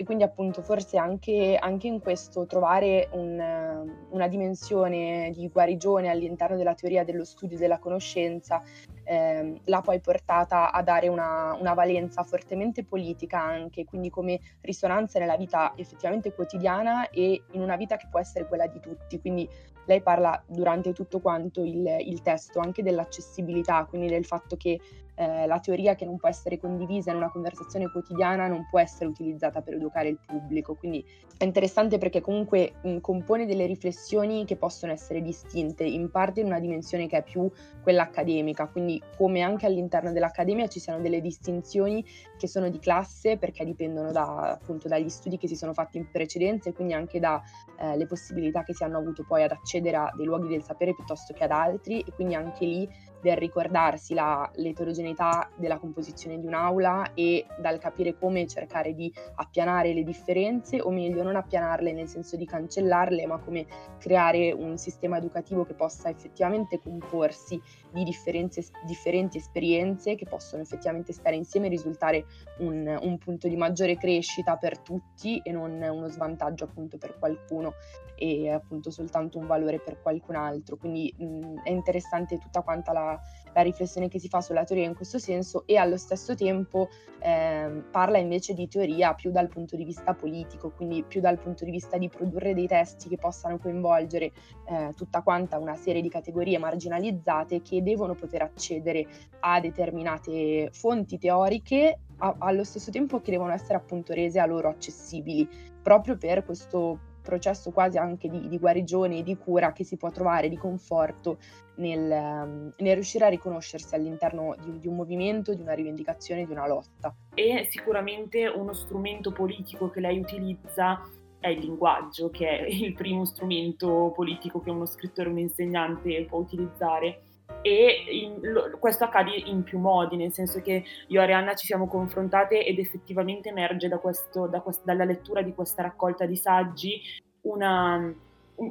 e 0.00 0.04
quindi 0.04 0.24
appunto 0.24 0.62
forse 0.62 0.96
anche, 0.96 1.58
anche 1.60 1.86
in 1.86 2.00
questo 2.00 2.46
trovare 2.46 3.10
un, 3.12 3.86
una 4.08 4.28
dimensione 4.28 5.30
di 5.34 5.46
guarigione 5.48 6.08
all'interno 6.08 6.56
della 6.56 6.72
teoria 6.72 7.04
dello 7.04 7.22
studio 7.22 7.58
della 7.58 7.78
conoscenza 7.78 8.62
eh, 9.04 9.60
l'ha 9.62 9.80
poi 9.82 10.00
portata 10.00 10.72
a 10.72 10.82
dare 10.82 11.08
una, 11.08 11.54
una, 11.60 11.74
valenza 11.74 12.22
fortemente 12.22 12.82
politica 12.82 13.42
anche, 13.42 13.84
quindi 13.84 14.08
come 14.08 14.40
risonanza 14.62 15.18
nella 15.18 15.36
vita 15.36 15.74
effettivamente 15.76 16.32
quotidiana 16.32 17.10
e 17.10 17.42
in 17.50 17.60
una 17.60 17.76
vita 17.76 17.98
che 17.98 18.06
può 18.10 18.20
essere 18.20 18.46
quella 18.46 18.68
di 18.68 18.80
tutti. 18.80 19.20
Quindi 19.20 19.46
lei 19.84 20.00
parla 20.00 20.42
durante 20.46 20.94
tutto 20.94 21.20
quanto 21.20 21.62
il, 21.62 21.86
il 22.06 22.22
testo 22.22 22.58
anche 22.60 22.82
dell'accessibilità, 22.82 23.84
quindi 23.84 24.08
del 24.08 24.24
fatto 24.24 24.56
che 24.56 24.80
eh, 25.20 25.46
la 25.46 25.60
teoria 25.60 25.94
che 25.94 26.06
non 26.06 26.16
può 26.16 26.30
essere 26.30 26.58
condivisa 26.58 27.10
in 27.10 27.18
una 27.18 27.30
conversazione 27.30 27.90
quotidiana 27.90 28.46
non 28.46 28.66
può 28.70 28.78
essere 28.78 29.04
utilizzata 29.04 29.60
per 29.60 29.74
educare 29.74 30.08
il 30.08 30.18
pubblico. 30.24 30.74
Quindi 30.74 31.04
è 31.36 31.44
interessante 31.44 31.98
perché 31.98 32.22
comunque 32.22 32.72
mh, 32.80 33.00
compone 33.00 33.44
delle 33.44 33.66
riflessioni 33.66 34.46
che 34.46 34.56
possono 34.56 34.92
essere 34.92 35.20
distinte, 35.20 35.84
in 35.84 36.10
parte 36.10 36.40
in 36.40 36.46
una 36.46 36.58
dimensione 36.58 37.06
che 37.06 37.18
è 37.18 37.22
più 37.22 37.50
quella 37.82 38.04
accademica, 38.04 38.66
quindi 38.68 39.02
come 39.18 39.42
anche 39.42 39.66
all'interno 39.66 40.10
dell'accademia 40.10 40.68
ci 40.68 40.80
siano 40.80 41.02
delle 41.02 41.20
distinzioni 41.20 42.02
che 42.38 42.48
sono 42.48 42.70
di 42.70 42.78
classe 42.78 43.36
perché 43.36 43.62
dipendono 43.66 44.12
da, 44.12 44.52
appunto 44.52 44.88
dagli 44.88 45.10
studi 45.10 45.36
che 45.36 45.48
si 45.48 45.56
sono 45.56 45.74
fatti 45.74 45.98
in 45.98 46.10
precedenza 46.10 46.70
e 46.70 46.72
quindi 46.72 46.94
anche 46.94 47.20
dalle 47.20 47.42
eh, 47.78 48.06
possibilità 48.06 48.62
che 48.62 48.72
si 48.72 48.84
hanno 48.84 48.96
avuto 48.96 49.24
poi 49.26 49.42
ad 49.42 49.50
accedere 49.50 49.96
a 49.98 50.12
dei 50.16 50.24
luoghi 50.24 50.48
del 50.48 50.62
sapere 50.62 50.94
piuttosto 50.94 51.34
che 51.34 51.44
ad 51.44 51.50
altri 51.50 52.00
e 52.00 52.10
quindi 52.12 52.34
anche 52.34 52.64
lì 52.64 52.88
del 53.20 53.36
ricordarsi 53.36 54.14
la, 54.14 54.48
l'eterogeneità 54.54 55.50
della 55.56 55.78
composizione 55.78 56.38
di 56.38 56.46
un'aula 56.46 57.14
e 57.14 57.46
dal 57.58 57.78
capire 57.78 58.16
come 58.18 58.46
cercare 58.46 58.94
di 58.94 59.12
appianare 59.36 59.92
le 59.92 60.02
differenze, 60.02 60.80
o 60.80 60.90
meglio 60.90 61.22
non 61.22 61.36
appianarle 61.36 61.92
nel 61.92 62.08
senso 62.08 62.36
di 62.36 62.46
cancellarle, 62.46 63.26
ma 63.26 63.38
come 63.38 63.66
creare 63.98 64.52
un 64.52 64.76
sistema 64.76 65.18
educativo 65.18 65.64
che 65.64 65.74
possa 65.74 66.08
effettivamente 66.08 66.80
comporsi 66.80 67.60
di 67.92 68.04
differenti 68.04 69.36
esperienze 69.36 70.14
che 70.14 70.26
possono 70.26 70.62
effettivamente 70.62 71.12
stare 71.12 71.36
insieme 71.36 71.66
e 71.66 71.70
risultare 71.70 72.24
un, 72.58 72.98
un 73.00 73.18
punto 73.18 73.48
di 73.48 73.56
maggiore 73.56 73.96
crescita 73.96 74.56
per 74.56 74.78
tutti 74.78 75.40
e 75.42 75.50
non 75.50 75.80
uno 75.80 76.08
svantaggio 76.08 76.64
appunto 76.64 76.98
per 76.98 77.18
qualcuno 77.18 77.74
e 78.16 78.50
appunto 78.50 78.90
soltanto 78.90 79.38
un 79.38 79.46
valore 79.46 79.80
per 79.80 80.00
qualcun 80.00 80.36
altro. 80.36 80.76
Quindi 80.76 81.12
mh, 81.16 81.62
è 81.62 81.70
interessante 81.70 82.38
tutta 82.38 82.60
quanta 82.60 82.92
la, 82.92 83.09
la, 83.52 83.62
riflessione 83.62 84.08
che 84.08 84.18
si 84.18 84.28
fa 84.28 84.40
sulla 84.40 84.64
teoria 84.64 84.86
in 84.86 84.94
questo 84.94 85.18
senso 85.18 85.64
e 85.66 85.76
allo 85.76 85.96
stesso 85.96 86.34
tempo 86.34 86.88
eh, 87.18 87.82
parla 87.90 88.18
invece 88.18 88.54
di 88.54 88.68
teoria 88.68 89.14
più 89.14 89.30
dal 89.30 89.48
punto 89.48 89.76
di 89.76 89.84
vista 89.84 90.14
politico, 90.14 90.70
quindi 90.70 91.02
più 91.02 91.20
dal 91.20 91.38
punto 91.38 91.64
di 91.64 91.70
vista 91.70 91.98
di 91.98 92.08
produrre 92.08 92.54
dei 92.54 92.66
testi 92.66 93.08
che 93.08 93.16
possano 93.16 93.58
coinvolgere 93.58 94.32
eh, 94.68 94.92
tutta 94.94 95.22
quanta 95.22 95.58
una 95.58 95.76
serie 95.76 96.00
di 96.00 96.08
categorie 96.08 96.58
marginalizzate 96.58 97.60
che 97.60 97.82
devono 97.82 98.14
poter 98.14 98.42
accedere 98.42 99.06
a 99.40 99.60
determinate 99.60 100.70
fonti 100.72 101.18
teoriche 101.18 101.98
a, 102.18 102.36
allo 102.38 102.64
stesso 102.64 102.90
tempo 102.90 103.20
che 103.20 103.30
devono 103.30 103.52
essere 103.52 103.74
appunto 103.74 104.12
rese 104.12 104.38
a 104.38 104.46
loro 104.46 104.68
accessibili 104.68 105.48
proprio 105.82 106.16
per 106.16 106.44
questo 106.44 107.09
processo 107.30 107.70
quasi 107.70 107.96
anche 107.96 108.28
di, 108.28 108.48
di 108.48 108.58
guarigione 108.58 109.18
e 109.18 109.22
di 109.22 109.36
cura 109.36 109.72
che 109.72 109.84
si 109.84 109.96
può 109.96 110.10
trovare, 110.10 110.48
di 110.48 110.56
conforto 110.56 111.38
nel, 111.76 112.10
ehm, 112.10 112.74
nel 112.76 112.94
riuscire 112.94 113.24
a 113.26 113.28
riconoscersi 113.28 113.94
all'interno 113.94 114.56
di, 114.62 114.80
di, 114.80 114.88
un 114.88 114.96
movimento, 114.96 115.54
di 115.54 115.62
una 115.62 115.72
rivendicazione, 115.72 116.44
di 116.44 116.50
una 116.50 116.66
lotta. 116.66 117.14
E 117.34 117.68
sicuramente 117.70 118.46
uno 118.48 118.72
strumento 118.72 119.30
politico 119.30 119.88
che 119.90 120.00
lei 120.00 120.18
utilizza 120.18 121.00
è 121.38 121.48
il 121.48 121.60
linguaggio, 121.60 122.30
che 122.30 122.48
è 122.48 122.66
il 122.68 122.92
primo 122.94 123.24
strumento 123.24 124.12
politico 124.14 124.60
che 124.60 124.70
uno 124.70 124.86
scrittore, 124.86 125.30
un 125.30 125.38
insegnante 125.38 126.24
può 126.24 126.40
utilizzare 126.40 127.22
e 127.62 128.04
in, 128.10 128.38
lo, 128.40 128.76
questo 128.78 129.04
accade 129.04 129.30
in 129.44 129.62
più 129.62 129.78
modi, 129.78 130.16
nel 130.16 130.32
senso 130.32 130.60
che 130.60 130.84
io 131.06 131.20
e 131.20 131.22
Arianna 131.22 131.54
ci 131.54 131.66
siamo 131.66 131.86
confrontate 131.86 132.64
ed 132.64 132.78
effettivamente 132.78 133.50
emerge 133.50 133.88
da 133.88 133.98
questo, 133.98 134.46
da 134.46 134.60
quest, 134.60 134.84
dalla 134.84 135.04
lettura 135.04 135.42
di 135.42 135.54
questa 135.54 135.82
raccolta 135.82 136.26
di 136.26 136.36
saggi 136.36 137.00
una, 137.42 138.14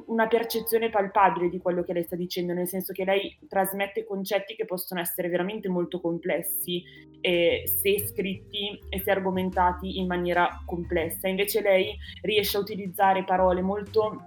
una 0.08 0.28
percezione 0.28 0.90
palpabile 0.90 1.50
di 1.50 1.60
quello 1.60 1.84
che 1.84 1.94
lei 1.94 2.04
sta 2.04 2.16
dicendo, 2.16 2.54
nel 2.54 2.68
senso 2.68 2.94
che 2.94 3.04
lei 3.06 3.38
trasmette 3.48 4.06
concetti 4.06 4.56
che 4.56 4.66
possono 4.66 5.02
essere 5.02 5.30
veramente 5.30 5.70
molto 5.70 6.00
complessi 6.00 6.84
eh, 7.22 7.64
se 7.66 8.08
scritti 8.08 8.80
e 8.90 9.00
se 9.00 9.12
argomentati 9.12 9.98
in 10.00 10.08
maniera 10.08 10.62
complessa. 10.66 11.28
Invece 11.28 11.62
lei 11.62 11.96
riesce 12.22 12.58
a 12.58 12.62
utilizzare 12.62 13.24
parole 13.24 13.62
molto 13.62 14.24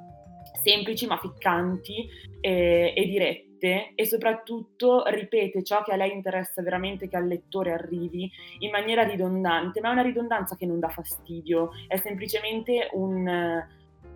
semplici 0.63 1.07
ma 1.07 1.17
ficcanti 1.17 2.09
eh, 2.41 2.93
e 2.95 3.07
dirette 3.07 3.52
ripete 3.63 3.93
e 3.95 4.05
soprattutto 4.07 5.05
ripete 5.07 5.63
ciò 5.63 5.83
che 5.83 5.93
a 5.93 5.97
lei 5.97 6.13
interessa 6.13 6.63
veramente 6.63 7.09
che 7.09 7.17
al 7.17 7.27
lettore 7.27 7.73
arrivi 7.73 8.31
in 8.59 8.71
maniera 8.71 9.05
ridondante, 9.05 9.81
ma 9.81 9.91
è 9.91 9.93
una 9.93 10.03
ridondanza 10.03 10.57
che 10.57 10.67
non 10.67 10.81
dà 10.81 10.89
fastidio, 10.89 11.71
è 11.87 11.97
semplicemente 11.97 12.89
un, 12.93 13.27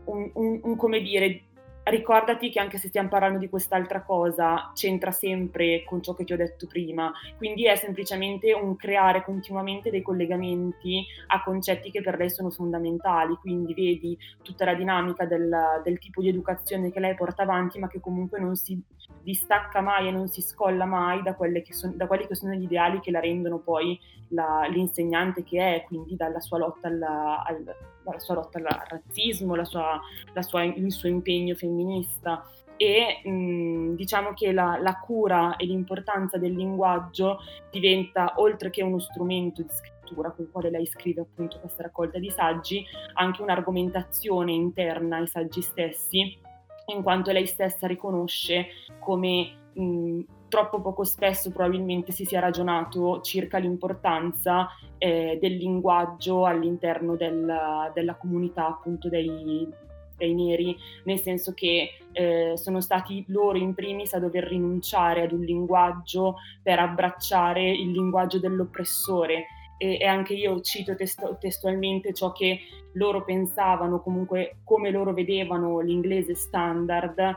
un, 0.05 0.31
un, 0.35 0.61
un 0.63 0.77
come 0.77 1.01
dire, 1.01 1.43
ricordati 1.91 2.51
che 2.51 2.61
anche 2.61 2.79
se 2.79 2.89
stiamo 2.89 3.09
parlando 3.09 3.39
di 3.39 3.49
quest'altra 3.49 4.03
cosa, 4.03 4.73
c'entra 4.75 5.11
sempre 5.11 5.85
con 5.85 6.03
ciò 6.03 6.15
che 6.15 6.25
ti 6.25 6.33
ho 6.33 6.37
detto 6.37 6.67
prima. 6.67 7.13
Quindi 7.37 7.67
è 7.67 7.77
semplicemente 7.77 8.53
un 8.53 8.77
creare 8.77 9.23
continuamente 9.23 9.91
dei 9.91 10.03
collegamenti 10.03 11.05
a 11.29 11.43
concetti 11.43 11.91
che 11.91 12.03
per 12.03 12.17
lei 12.17 12.31
sono 12.31 12.51
fondamentali. 12.51 13.37
Quindi 13.37 13.75
vedi 13.75 14.19
tutta 14.43 14.65
la 14.65 14.75
dinamica 14.75 15.27
del, 15.27 15.81
del 15.85 15.99
tipo 15.99 16.21
di 16.21 16.29
educazione 16.29 16.91
che 16.91 17.01
lei 17.01 17.15
porta 17.15 17.43
avanti, 17.43 17.79
ma 17.79 17.89
che 17.89 18.01
comunque 18.01 18.41
non 18.41 18.57
si 18.57 18.81
distacca 19.23 19.81
mai 19.81 20.09
e 20.09 20.11
non 20.11 20.29
si 20.29 20.41
scolla 20.41 20.85
mai 20.85 21.23
da, 21.23 21.37
che 21.37 21.73
son, 21.73 21.97
da 21.97 22.07
quelli 22.07 22.27
che 22.27 22.35
sono 22.35 22.55
gli 22.55 22.63
ideali 22.63 23.01
che 23.01 23.11
la 23.11 23.21
rendono 23.21 23.59
poi 23.59 23.99
la, 24.29 24.67
l'insegnante 24.69 25.43
che 25.45 25.77
è, 25.77 25.85
quindi 25.85 26.17
dalla 26.17 26.41
sua 26.41 26.59
lotta, 26.59 26.89
alla, 26.89 27.43
al, 27.45 27.77
sua 28.19 28.35
lotta 28.35 28.59
al 28.59 28.65
razzismo, 28.89 29.55
la 29.55 29.65
sua, 29.65 30.01
la 30.33 30.43
sua, 30.43 30.63
il 30.65 30.93
suo 30.93 31.09
impegno 31.09 31.55
femminista. 31.55 32.45
e 32.79 33.23
mh, 33.25 33.95
diciamo 33.95 34.35
che 34.35 34.53
la, 34.53 34.79
la, 34.81 34.99
cura 34.99 35.57
e 35.57 35.65
l'importanza 35.65 36.37
del 36.37 36.53
linguaggio 36.55 37.39
diventa, 37.71 38.35
oltre 38.37 38.69
che 38.71 38.83
uno 38.83 38.99
strumento 38.99 39.63
di 39.63 39.69
scrittura 39.71 40.31
con 40.31 40.45
il 40.45 40.51
quale 40.51 40.71
lei 40.71 40.87
scrive 40.87 41.23
appunto 41.23 41.59
questa 41.59 41.85
raccolta 41.85 42.19
di 42.19 42.31
saggi, 42.31 42.85
anche 43.15 43.43
un'argomentazione 43.43 44.53
interna 44.53 45.17
ai 45.17 45.27
saggi 45.27 45.63
stessi, 45.63 46.39
in 46.87 47.03
quanto 47.03 47.33
lei 47.33 47.47
stessa 47.47 47.87
riconosce 47.87 48.67
come 49.01 49.71
mh, 49.73 50.21
troppo 50.57 50.81
poco 50.81 51.05
spesso 51.05 51.51
probabilmente 51.51 52.13
si 52.13 52.25
sia 52.25 52.41
ragionato 52.41 53.21
circa 53.21 53.59
l'importanza 53.59 54.69
eh, 54.97 55.37
del 55.39 55.55
linguaggio 55.55 56.47
all'interno 56.47 57.15
del, 57.15 57.91
della 57.93 58.15
comunità 58.15 58.67
appunto 58.67 59.11
dei, 59.11 59.69
dei 60.17 60.35
neri, 60.35 60.75
nel 61.05 61.21
senso 61.21 61.53
che 61.53 61.91
eh, 62.11 62.55
sono 62.57 62.81
stati 62.81 63.23
loro 63.29 63.59
in 63.59 63.75
primis 63.75 64.15
a 64.15 64.19
dover 64.19 64.45
rinunciare 64.45 65.21
ad 65.21 65.33
un 65.33 65.43
linguaggio 65.43 66.37
per 66.63 66.79
abbracciare 66.79 67.71
il 67.71 67.91
linguaggio 67.91 68.39
dell'oppressore. 68.39 69.49
E, 69.79 69.99
e 70.01 70.07
anche 70.07 70.33
io 70.33 70.63
cito 70.63 70.97
testo, 70.97 71.37
testualmente 71.39 72.15
ciò 72.15 72.33
che 72.33 72.61
loro 72.95 73.25
pensavano, 73.25 74.01
comunque 74.01 74.61
come 74.65 74.91
loro 74.91 75.13
vedevano 75.13 75.81
l'inglese 75.81 76.35
standard. 76.35 77.35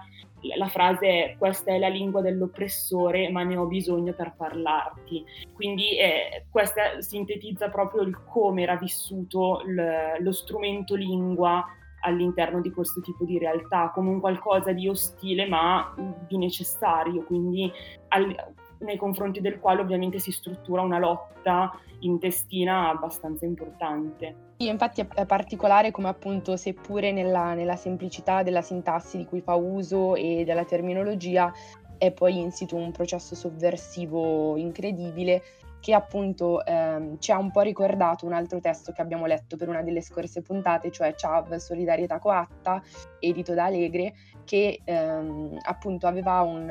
La 0.55 0.67
frase 0.67 1.08
è 1.08 1.36
questa 1.38 1.72
è 1.72 1.79
la 1.79 1.88
lingua 1.88 2.22
dell'oppressore, 2.22 3.29
ma 3.29 3.43
ne 3.43 3.58
ho 3.58 3.65
bisogno 3.65 4.13
per 4.13 4.34
parlarti. 4.38 5.24
Quindi 5.53 5.98
eh, 5.98 6.46
questa 6.50 7.01
sintetizza 7.01 7.69
proprio 7.69 8.01
il 8.01 8.17
come 8.24 8.63
era 8.63 8.75
vissuto 8.75 9.62
l- 9.65 10.22
lo 10.22 10.31
strumento 10.31 10.96
lingua 10.96 11.65
all'interno 12.01 12.62
di 12.62 12.72
questo 12.72 13.01
tipo 13.01 13.25
di 13.25 13.38
realtà, 13.38 13.91
come 13.93 14.10
un 14.10 14.19
qualcosa 14.19 14.72
di 14.72 14.88
ostile 14.88 15.48
ma 15.48 15.93
di 16.27 16.38
necessario, 16.38 17.24
quindi 17.24 17.69
al, 18.10 18.34
nei 18.80 18.98
confronti 18.98 19.42
del 19.42 19.60
quale 19.60 19.82
ovviamente 19.82 20.20
si 20.20 20.32
struttura 20.32 20.82
una 20.82 21.00
lotta 21.00 21.72
intestina 22.00 22.90
abbastanza 22.90 23.46
importante. 23.46 24.48
Sì, 24.58 24.68
infatti 24.68 25.06
è 25.14 25.26
particolare 25.26 25.92
come 25.92 26.10
appunto 26.10 26.58
seppure 26.58 27.12
nella, 27.12 27.54
nella 27.54 27.76
semplicità 27.76 28.44
della 28.44 28.62
sintassi 28.62 29.18
di 29.18 29.26
cui 29.26 29.42
fa 29.42 29.56
uso 29.56 30.16
e 30.16 30.44
della 30.46 30.66
terminologia 30.66 31.52
è 31.98 32.12
poi 32.12 32.40
insito 32.40 32.76
un 32.76 32.92
processo 32.92 33.36
sovversivo 33.36 34.56
incredibile 34.56 35.44
che 35.80 35.94
appunto 35.94 36.66
ehm, 36.66 37.20
ci 37.20 37.32
ha 37.32 37.38
un 37.38 37.52
po' 37.52 37.62
ricordato 37.62 38.26
un 38.26 38.34
altro 38.34 38.60
testo 38.60 38.92
che 38.92 39.02
abbiamo 39.02 39.26
letto 39.26 39.56
per 39.56 39.70
una 39.70 39.82
delle 39.82 40.02
scorse 40.02 40.42
puntate, 40.42 40.92
cioè 40.92 41.16
Ciav, 41.16 41.56
Solidarietà 41.56 42.20
Coatta, 42.20 42.82
edito 43.20 43.54
da 43.54 43.66
Allegre, 43.66 44.14
che 44.50 44.82
ehm, 44.84 45.60
appunto 45.62 46.08
aveva 46.08 46.41
un, 46.41 46.68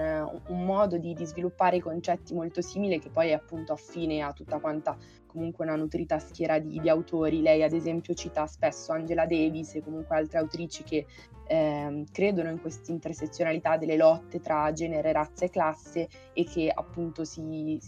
un 0.49 0.65
modo 0.65 0.99
di, 0.99 1.15
di, 1.15 1.25
sviluppare 1.25 1.77
i 1.77 1.81
concetti 1.81 2.35
molto 2.35 2.61
simile, 2.61 2.99
che 2.99 3.09
poi 3.09 3.29
è 3.29 3.35
appunto 3.35 3.73
affine 3.73 4.21
a 4.21 4.33
tutta 4.33 4.59
quanta 4.59 4.97
comunque 5.29 5.65
una 5.65 5.77
nutrita 5.77 6.19
schiera 6.19 6.59
di, 6.59 6.81
di 6.81 6.89
autori. 6.89 7.41
Lei 7.41 7.63
ad 7.63 7.73
esempio 7.73 8.15
cita 8.15 8.49
spesso 8.49 8.91
Angela 8.91 9.27
Davis 9.27 9.77
e 9.77 9.85
comunque 9.85 10.17
altre 10.17 10.39
autrici 10.39 10.83
che 10.83 11.07
eh, 11.47 12.05
credono 12.11 12.51
in 12.51 12.61
questa 12.61 12.91
intersezionalità 12.91 13.77
delle 13.77 13.97
lotte 13.97 14.41
tra 14.41 14.73
genere, 14.73 15.13
razza 15.13 15.45
e 15.45 15.51
classe 15.51 16.09
e 16.33 16.43
che 16.43 16.73
appunto 16.75 17.25
si, 17.25 17.79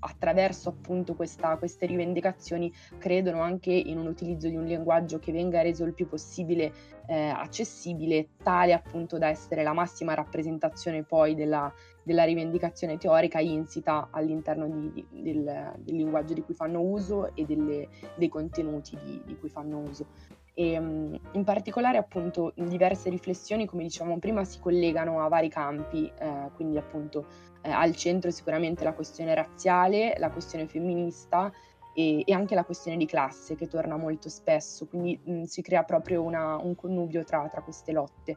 attraverso 0.00 0.68
appunto 0.68 1.14
questa, 1.14 1.56
queste 1.56 1.86
rivendicazioni 1.86 2.72
credono 2.98 3.40
anche 3.40 3.72
in 3.72 3.98
un 3.98 4.06
utilizzo 4.06 4.48
di 4.48 4.56
un 4.56 4.64
linguaggio 4.64 5.18
che 5.18 5.32
venga 5.32 5.62
reso 5.62 5.84
il 5.84 5.94
più 5.94 6.08
possibile 6.08 6.72
eh, 7.06 7.28
accessibile, 7.28 8.28
tale 8.42 8.72
appunto 8.72 9.18
da 9.18 9.28
essere 9.28 9.62
la 9.62 9.72
massima 9.72 10.14
rappresentazione 10.14 11.02
poi 11.04 11.34
della, 11.34 11.72
della 12.02 12.24
rivendicazione 12.24 12.98
teorica 12.98 13.40
insita 13.40 14.08
all'interno 14.10 14.68
di, 14.68 14.92
di, 14.92 15.22
del, 15.22 15.72
del, 15.78 15.94
linguaggio 15.96 16.34
di 16.34 16.42
cui 16.42 16.54
fanno 16.54 16.80
uso 16.80 17.34
e 17.34 17.44
delle, 17.44 17.88
dei 18.16 18.28
contenuti 18.28 18.96
di, 19.02 19.22
di 19.24 19.36
cui 19.38 19.48
fanno 19.48 19.78
uso. 19.78 20.06
E, 20.54 20.72
ehm, 20.72 21.18
in 21.32 21.44
particolare 21.44 21.98
appunto 21.98 22.52
diverse 22.54 23.10
riflessioni, 23.10 23.66
come 23.66 23.82
dicevamo 23.82 24.18
prima, 24.18 24.42
si 24.44 24.58
collegano 24.58 25.20
a 25.20 25.28
vari 25.28 25.48
campi, 25.48 26.10
eh, 26.18 26.50
quindi 26.54 26.78
appunto 26.78 27.26
eh, 27.66 27.70
al 27.70 27.96
centro 27.96 28.30
sicuramente 28.30 28.84
la 28.84 28.92
questione 28.92 29.34
razziale, 29.34 30.14
la 30.18 30.30
questione 30.30 30.68
femminista 30.68 31.52
e, 31.92 32.22
e, 32.24 32.32
anche 32.32 32.54
la 32.54 32.64
questione 32.64 32.96
di 32.96 33.06
classe 33.06 33.56
che 33.56 33.66
torna 33.66 33.96
molto 33.96 34.28
spesso, 34.28 34.86
quindi 34.86 35.18
mh, 35.22 35.42
si 35.42 35.62
crea 35.62 35.82
proprio 35.82 36.22
una, 36.22 36.56
un 36.56 36.76
connubio 36.76 37.24
tra, 37.24 37.48
tra 37.48 37.62
queste 37.62 37.92
lotte. 37.92 38.36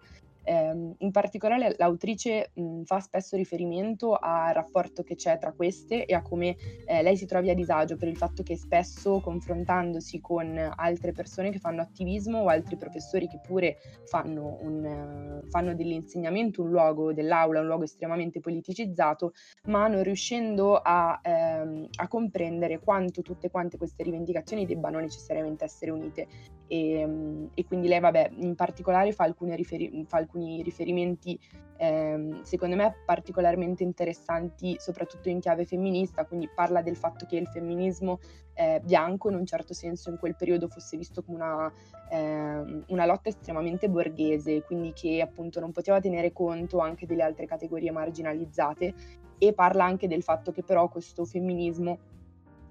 Eh, 0.50 0.96
in 0.98 1.12
particolare 1.12 1.76
l'autrice 1.78 2.50
mh, 2.56 2.82
fa 2.82 3.00
spesso 3.02 3.36
riferimento 3.36 4.16
al 4.16 4.52
rapporto 4.52 5.04
che 5.04 5.14
c'è 5.14 5.38
tra 5.38 5.52
queste 5.52 6.08
e 6.08 6.16
a 6.16 6.24
come 6.24 6.56
eh, 6.88 7.04
lei 7.04 7.16
si 7.18 7.28
trovi 7.28 7.52
a 7.52 7.54
disagio 7.54 7.98
per 7.98 8.08
il 8.08 8.18
fatto 8.18 8.42
che 8.42 8.58
spesso 8.58 9.20
confrontandosi 9.20 10.20
con 10.20 10.58
altre 10.76 11.12
persone 11.12 11.52
che 11.52 11.60
fanno 11.60 11.82
attivismo 11.82 12.40
o 12.40 12.48
altri 12.48 12.78
professori 12.78 13.28
che 13.28 13.40
pure 13.46 13.78
fanno, 14.06 14.58
un, 14.62 15.42
uh, 15.44 15.48
fanno 15.50 15.76
dell'insegnamento 15.76 16.64
un 16.64 16.72
luogo 16.72 17.14
dell'aula, 17.14 17.60
un 17.60 17.68
luogo 17.68 17.84
estremamente 17.84 18.40
politicizzato, 18.40 19.34
ma 19.68 19.88
non 19.88 20.02
riuscendo 20.02 20.78
a, 20.78 21.20
ehm, 21.22 21.90
a 21.98 22.08
comprendere 22.08 22.80
quanto 22.80 23.22
tutte 23.22 23.52
quante 23.52 23.78
queste 23.78 24.02
rivendicazioni 24.02 24.66
debbano 24.66 25.00
necessariamente 25.00 25.64
essere 25.64 25.92
unite. 25.92 26.28
E, 26.72 27.50
e 27.56 27.66
quindi 27.66 27.88
lei, 27.88 28.00
vabbè, 28.00 28.30
in 28.38 28.54
particolare 28.54 29.12
fa, 29.12 29.34
riferi- 29.40 30.06
fa 30.08 30.20
alcuni 30.40 30.62
riferimenti 30.64 31.40
ehm, 31.78 32.42
secondo 32.44 32.76
me 32.76 32.96
particolarmente 33.06 33.84
interessanti, 33.84 34.76
soprattutto 34.80 35.30
in 35.30 35.40
chiave 35.40 35.66
femminista, 35.66 36.26
quindi 36.26 36.50
parla 36.54 36.82
del 36.82 36.96
fatto 36.96 37.26
che 37.26 37.38
il 37.38 37.48
femminismo 37.48 38.20
eh, 38.54 38.82
bianco 38.84 39.30
in 39.30 39.36
un 39.36 39.46
certo 39.46 39.74
senso 39.74 40.10
in 40.10 40.18
quel 40.18 40.36
periodo 40.36 40.68
fosse 40.68 40.98
visto 40.98 41.24
come 41.24 41.38
una, 41.38 41.74
eh, 42.10 42.84
una 42.88 43.06
lotta 43.06 43.30
estremamente 43.30 43.90
borghese, 43.90 44.64
quindi 44.64 44.94
che 44.94 45.22
appunto 45.22 45.60
non 45.60 45.72
poteva 45.72 46.00
tenere 46.00 46.32
conto 46.32 46.80
anche 46.80 47.06
delle 47.06 47.24
altre 47.24 47.46
categorie 47.46 47.92
marginalizzate 47.92 48.94
e 49.38 49.54
parla 49.54 49.86
anche 49.86 50.08
del 50.08 50.24
fatto 50.24 50.52
che 50.52 50.64
però 50.64 50.90
questo 50.90 51.24
femminismo 51.24 51.98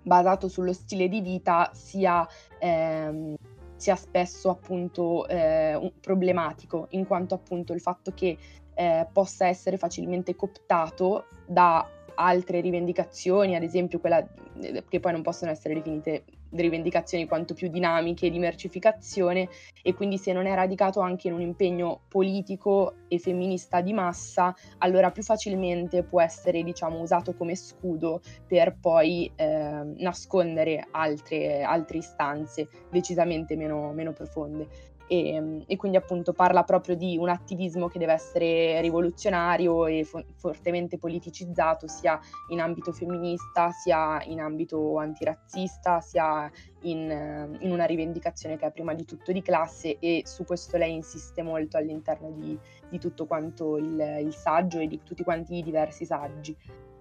basato 0.02 0.48
sullo 0.48 0.72
stile 0.72 1.08
di 1.08 1.20
vita 1.20 1.70
sia 1.72 2.26
ehm, 2.58 3.36
sia 3.78 3.96
spesso 3.96 4.50
appunto 4.50 5.26
eh, 5.26 5.92
problematico, 6.00 6.88
in 6.90 7.06
quanto 7.06 7.34
appunto 7.34 7.72
il 7.72 7.80
fatto 7.80 8.12
che 8.12 8.36
eh, 8.74 9.06
possa 9.10 9.46
essere 9.46 9.78
facilmente 9.78 10.36
cooptato 10.36 11.26
da 11.46 11.88
altre 12.16 12.60
rivendicazioni, 12.60 13.54
ad 13.56 13.62
esempio 13.62 14.00
quella 14.00 14.26
eh, 14.60 14.84
che 14.88 15.00
poi 15.00 15.12
non 15.12 15.22
possono 15.22 15.50
essere 15.50 15.74
definite 15.74 16.24
rivendicazioni 16.50 17.26
quanto 17.26 17.54
più 17.54 17.68
dinamiche 17.68 18.30
di 18.30 18.38
mercificazione 18.38 19.48
e 19.82 19.94
quindi 19.94 20.18
se 20.18 20.32
non 20.32 20.46
è 20.46 20.54
radicato 20.54 21.00
anche 21.00 21.28
in 21.28 21.34
un 21.34 21.40
impegno 21.40 22.00
politico 22.08 22.94
e 23.08 23.18
femminista 23.18 23.80
di 23.80 23.92
massa, 23.92 24.54
allora 24.78 25.10
più 25.10 25.22
facilmente 25.22 26.02
può 26.02 26.20
essere 26.20 26.62
diciamo 26.62 27.00
usato 27.00 27.34
come 27.34 27.54
scudo 27.54 28.20
per 28.46 28.76
poi 28.80 29.30
eh, 29.34 29.82
nascondere 29.98 30.86
altre, 30.90 31.62
altre 31.62 31.98
istanze 31.98 32.68
decisamente 32.90 33.56
meno, 33.56 33.92
meno 33.92 34.12
profonde 34.12 34.96
e, 35.08 35.64
e, 35.66 35.76
quindi 35.76 35.96
appunto 35.96 36.32
parla 36.32 36.62
proprio 36.62 36.94
di 36.94 37.16
un 37.16 37.28
attivismo 37.28 37.88
che 37.88 37.98
deve 37.98 38.12
essere 38.12 38.80
rivoluzionario 38.80 39.86
e 39.86 40.04
fo- 40.04 40.22
fortemente 40.36 40.98
politicizzato 40.98 41.88
sia 41.88 42.20
in 42.48 42.60
ambito 42.60 42.92
femminista 42.92 43.70
sia 43.70 44.22
in 44.24 44.40
ambito 44.40 44.98
antirazzista 44.98 46.00
sia 46.00 46.50
in, 46.82 47.56
in, 47.60 47.70
una 47.70 47.86
rivendicazione 47.86 48.56
che 48.56 48.66
è 48.66 48.70
prima 48.70 48.94
di 48.94 49.04
tutto 49.04 49.32
di 49.32 49.42
classe 49.42 49.98
e 49.98 50.22
su 50.24 50.44
questo 50.44 50.76
lei 50.76 50.94
insiste 50.94 51.42
molto 51.42 51.76
all'interno 51.76 52.30
di, 52.30 52.56
di 52.88 52.98
tutto 52.98 53.26
quanto 53.26 53.76
il, 53.78 54.18
il 54.22 54.34
saggio 54.34 54.78
e 54.78 54.86
di 54.86 55.00
tutti 55.02 55.24
quanti 55.24 55.56
i 55.56 55.62
diversi 55.62 56.04
saggi. 56.04 56.56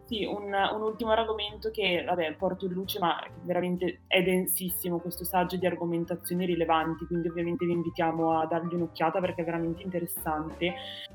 Sì, 0.07 0.23
un, 0.23 0.53
un, 0.53 0.81
ultimo 0.81 1.11
argomento 1.11 1.69
che, 1.69 2.01
vabbè, 2.07 2.35
porto 2.35 2.65
in 2.65 2.71
luce, 2.71 2.97
ma 2.97 3.21
veramente 3.41 4.03
è 4.07 4.23
densissimo 4.23 4.99
questo 4.99 5.25
saggio 5.25 5.57
di 5.57 5.65
argomentazioni 5.65 6.45
rilevanti, 6.45 7.05
quindi 7.07 7.27
ovviamente 7.27 7.65
vi 7.65 7.73
invitiamo 7.73 8.39
a 8.39 8.45
dargli 8.45 8.73
un'occhiata 8.73 9.19
perché 9.19 9.41
è 9.41 9.43
veramente 9.43 9.83
interessante, 9.83 10.73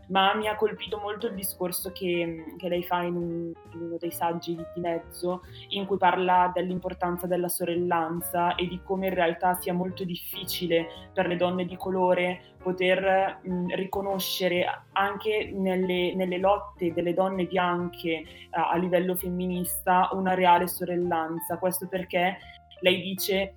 ma 0.08 0.34
mi 0.34 0.46
ha 0.46 0.56
colpito 0.56 0.98
molto 0.98 1.28
il 1.28 1.34
discorso 1.34 1.90
che, 1.90 2.54
che 2.58 2.68
lei 2.68 2.82
fa 2.82 3.00
in, 3.00 3.16
un, 3.16 3.52
in, 3.72 3.80
uno 3.80 3.96
dei 3.98 4.12
saggi 4.12 4.54
di 4.54 4.80
mezzo, 4.82 5.40
in 5.68 5.86
cui 5.86 5.96
parla 5.96 6.50
dell'importanza 6.54 7.26
della 7.26 7.48
sorellanza 7.48 8.56
e 8.56 8.66
di 8.66 8.78
come 8.84 9.06
in 9.06 9.14
realtà 9.14 9.54
sia 9.58 9.72
molto 9.72 10.04
difficile 10.04 11.08
per 11.14 11.28
le 11.28 11.36
donne 11.36 11.64
di 11.64 11.76
colore 11.76 12.52
poter 12.62 13.40
mh, 13.42 13.74
riconoscere 13.74 14.64
anche 14.92 15.50
nelle, 15.52 16.14
nelle, 16.14 16.38
lotte 16.38 16.92
delle 16.92 17.12
donne 17.12 17.44
bianche 17.44 18.24
a 18.50 18.76
livello 18.82 19.14
femminista 19.14 20.10
una 20.12 20.34
reale 20.34 20.68
sorellanza. 20.68 21.56
Questo 21.58 21.88
perché 21.88 22.38
lei 22.80 23.00
dice 23.00 23.56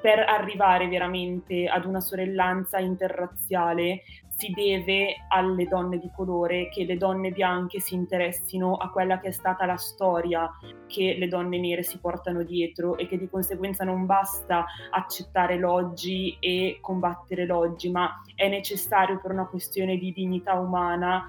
per 0.00 0.20
arrivare 0.20 0.88
veramente 0.88 1.66
ad 1.66 1.84
una 1.84 2.00
sorellanza 2.00 2.78
interrazziale 2.78 4.02
si 4.40 4.50
deve 4.52 5.26
alle 5.28 5.66
donne 5.66 5.98
di 5.98 6.10
colore 6.16 6.70
che 6.70 6.86
le 6.86 6.96
donne 6.96 7.30
bianche 7.30 7.78
si 7.78 7.94
interessino 7.94 8.76
a 8.76 8.88
quella 8.88 9.20
che 9.20 9.28
è 9.28 9.32
stata 9.32 9.66
la 9.66 9.76
storia 9.76 10.50
che 10.86 11.16
le 11.18 11.28
donne 11.28 11.58
nere 11.58 11.82
si 11.82 11.98
portano 11.98 12.42
dietro 12.42 12.96
e 12.96 13.06
che 13.06 13.18
di 13.18 13.28
conseguenza 13.28 13.84
non 13.84 14.06
basta 14.06 14.64
accettare 14.90 15.58
l'oggi 15.58 16.38
e 16.40 16.78
combattere 16.80 17.44
l'oggi, 17.44 17.90
ma 17.90 18.22
è 18.34 18.48
necessario 18.48 19.20
per 19.20 19.32
una 19.32 19.46
questione 19.46 19.98
di 19.98 20.10
dignità 20.10 20.54
umana 20.54 21.28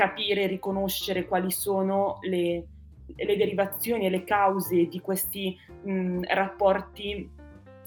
capire 0.00 0.44
e 0.44 0.46
riconoscere 0.46 1.26
quali 1.26 1.50
sono 1.50 2.20
le, 2.22 2.64
le 3.14 3.36
derivazioni 3.36 4.06
e 4.06 4.08
le 4.08 4.24
cause 4.24 4.86
di 4.86 4.98
questi 4.98 5.54
mh, 5.82 6.22
rapporti 6.22 7.28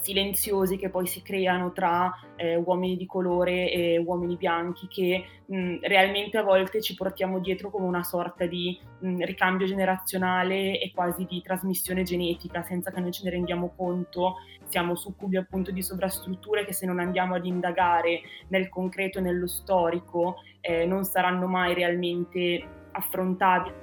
silenziosi 0.04 0.78
che 0.78 0.90
poi 0.90 1.08
si 1.08 1.22
creano 1.22 1.72
tra 1.72 2.12
eh, 2.36 2.58
uomini 2.58 2.98
di 2.98 3.06
colore 3.06 3.72
e 3.72 3.98
uomini 3.98 4.36
bianchi 4.36 4.88
che 4.88 5.26
mh, 5.46 5.78
realmente 5.82 6.38
a 6.38 6.44
volte 6.44 6.82
ci 6.82 6.94
portiamo 6.94 7.40
dietro 7.40 7.70
come 7.70 7.86
una 7.86 8.04
sorta 8.04 8.46
di 8.46 8.78
mh, 9.00 9.24
ricambio 9.24 9.66
generazionale 9.66 10.80
e 10.80 10.92
quasi 10.94 11.26
di 11.26 11.42
trasmissione 11.42 12.04
genetica 12.04 12.62
senza 12.64 12.92
che 12.92 13.00
noi 13.00 13.12
ce 13.12 13.24
ne 13.24 13.30
rendiamo 13.32 13.74
conto. 13.76 14.36
Siamo 14.68 14.96
succubi 14.96 15.38
appunto 15.38 15.72
di 15.72 15.82
sovrastrutture 15.82 16.66
che 16.66 16.74
se 16.74 16.86
non 16.86 17.00
andiamo 17.00 17.36
ad 17.36 17.46
indagare 17.46 18.22
nel 18.50 18.68
concreto 18.70 19.20
e 19.20 19.22
nello 19.22 19.48
storico 19.48 20.36
eh, 20.60 20.86
non 20.86 21.06
saranno 21.06 21.48
mai 21.48 21.74
realmente 21.74 22.82
affrontabili 22.92 23.83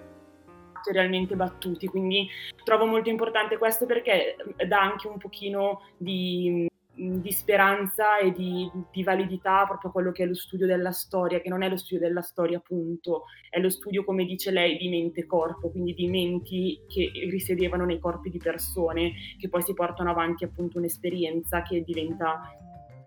realmente 0.93 1.37
battuti, 1.37 1.87
quindi 1.87 2.29
trovo 2.64 2.87
molto 2.87 3.09
importante 3.09 3.59
questo 3.59 3.87
perché 3.87 4.37
dà 4.66 4.81
anche 4.81 5.07
un 5.07 5.19
pochino 5.19 5.83
di, 5.97 6.66
di 6.93 7.33
speranza 7.33 8.19
e 8.19 8.33
di, 8.33 8.71
di, 8.93 9.03
validità 9.03 9.64
proprio 9.66 9.90
a 9.90 9.93
quello 9.93 10.12
che 10.12 10.25
è 10.25 10.27
lo 10.27 10.35
studio 10.35 10.66
della 10.66 10.93
storia, 10.93 11.40
che 11.40 11.49
non 11.49 11.62
è 11.62 11.69
lo 11.69 11.77
studio 11.77 12.07
della 12.07 12.23
storia 12.23 12.59
appunto, 12.59 13.25
è 13.49 13.59
lo 13.59 13.71
studio, 13.71 14.05
come 14.05 14.25
dice 14.25 14.51
lei, 14.51 14.77
di 14.77 14.88
mente-corpo, 14.88 15.71
quindi 15.71 15.95
di 15.95 16.09
menti 16.09 16.81
che 16.87 17.11
risiedevano 17.31 17.85
nei 17.85 17.99
corpi 17.99 18.31
di 18.31 18.38
persone 18.38 19.12
che 19.38 19.49
poi 19.49 19.62
si 19.62 19.73
portano 19.75 20.11
avanti 20.11 20.45
appunto 20.45 20.79
un'esperienza 20.79 21.62
che 21.62 21.83
diventa 21.83 22.40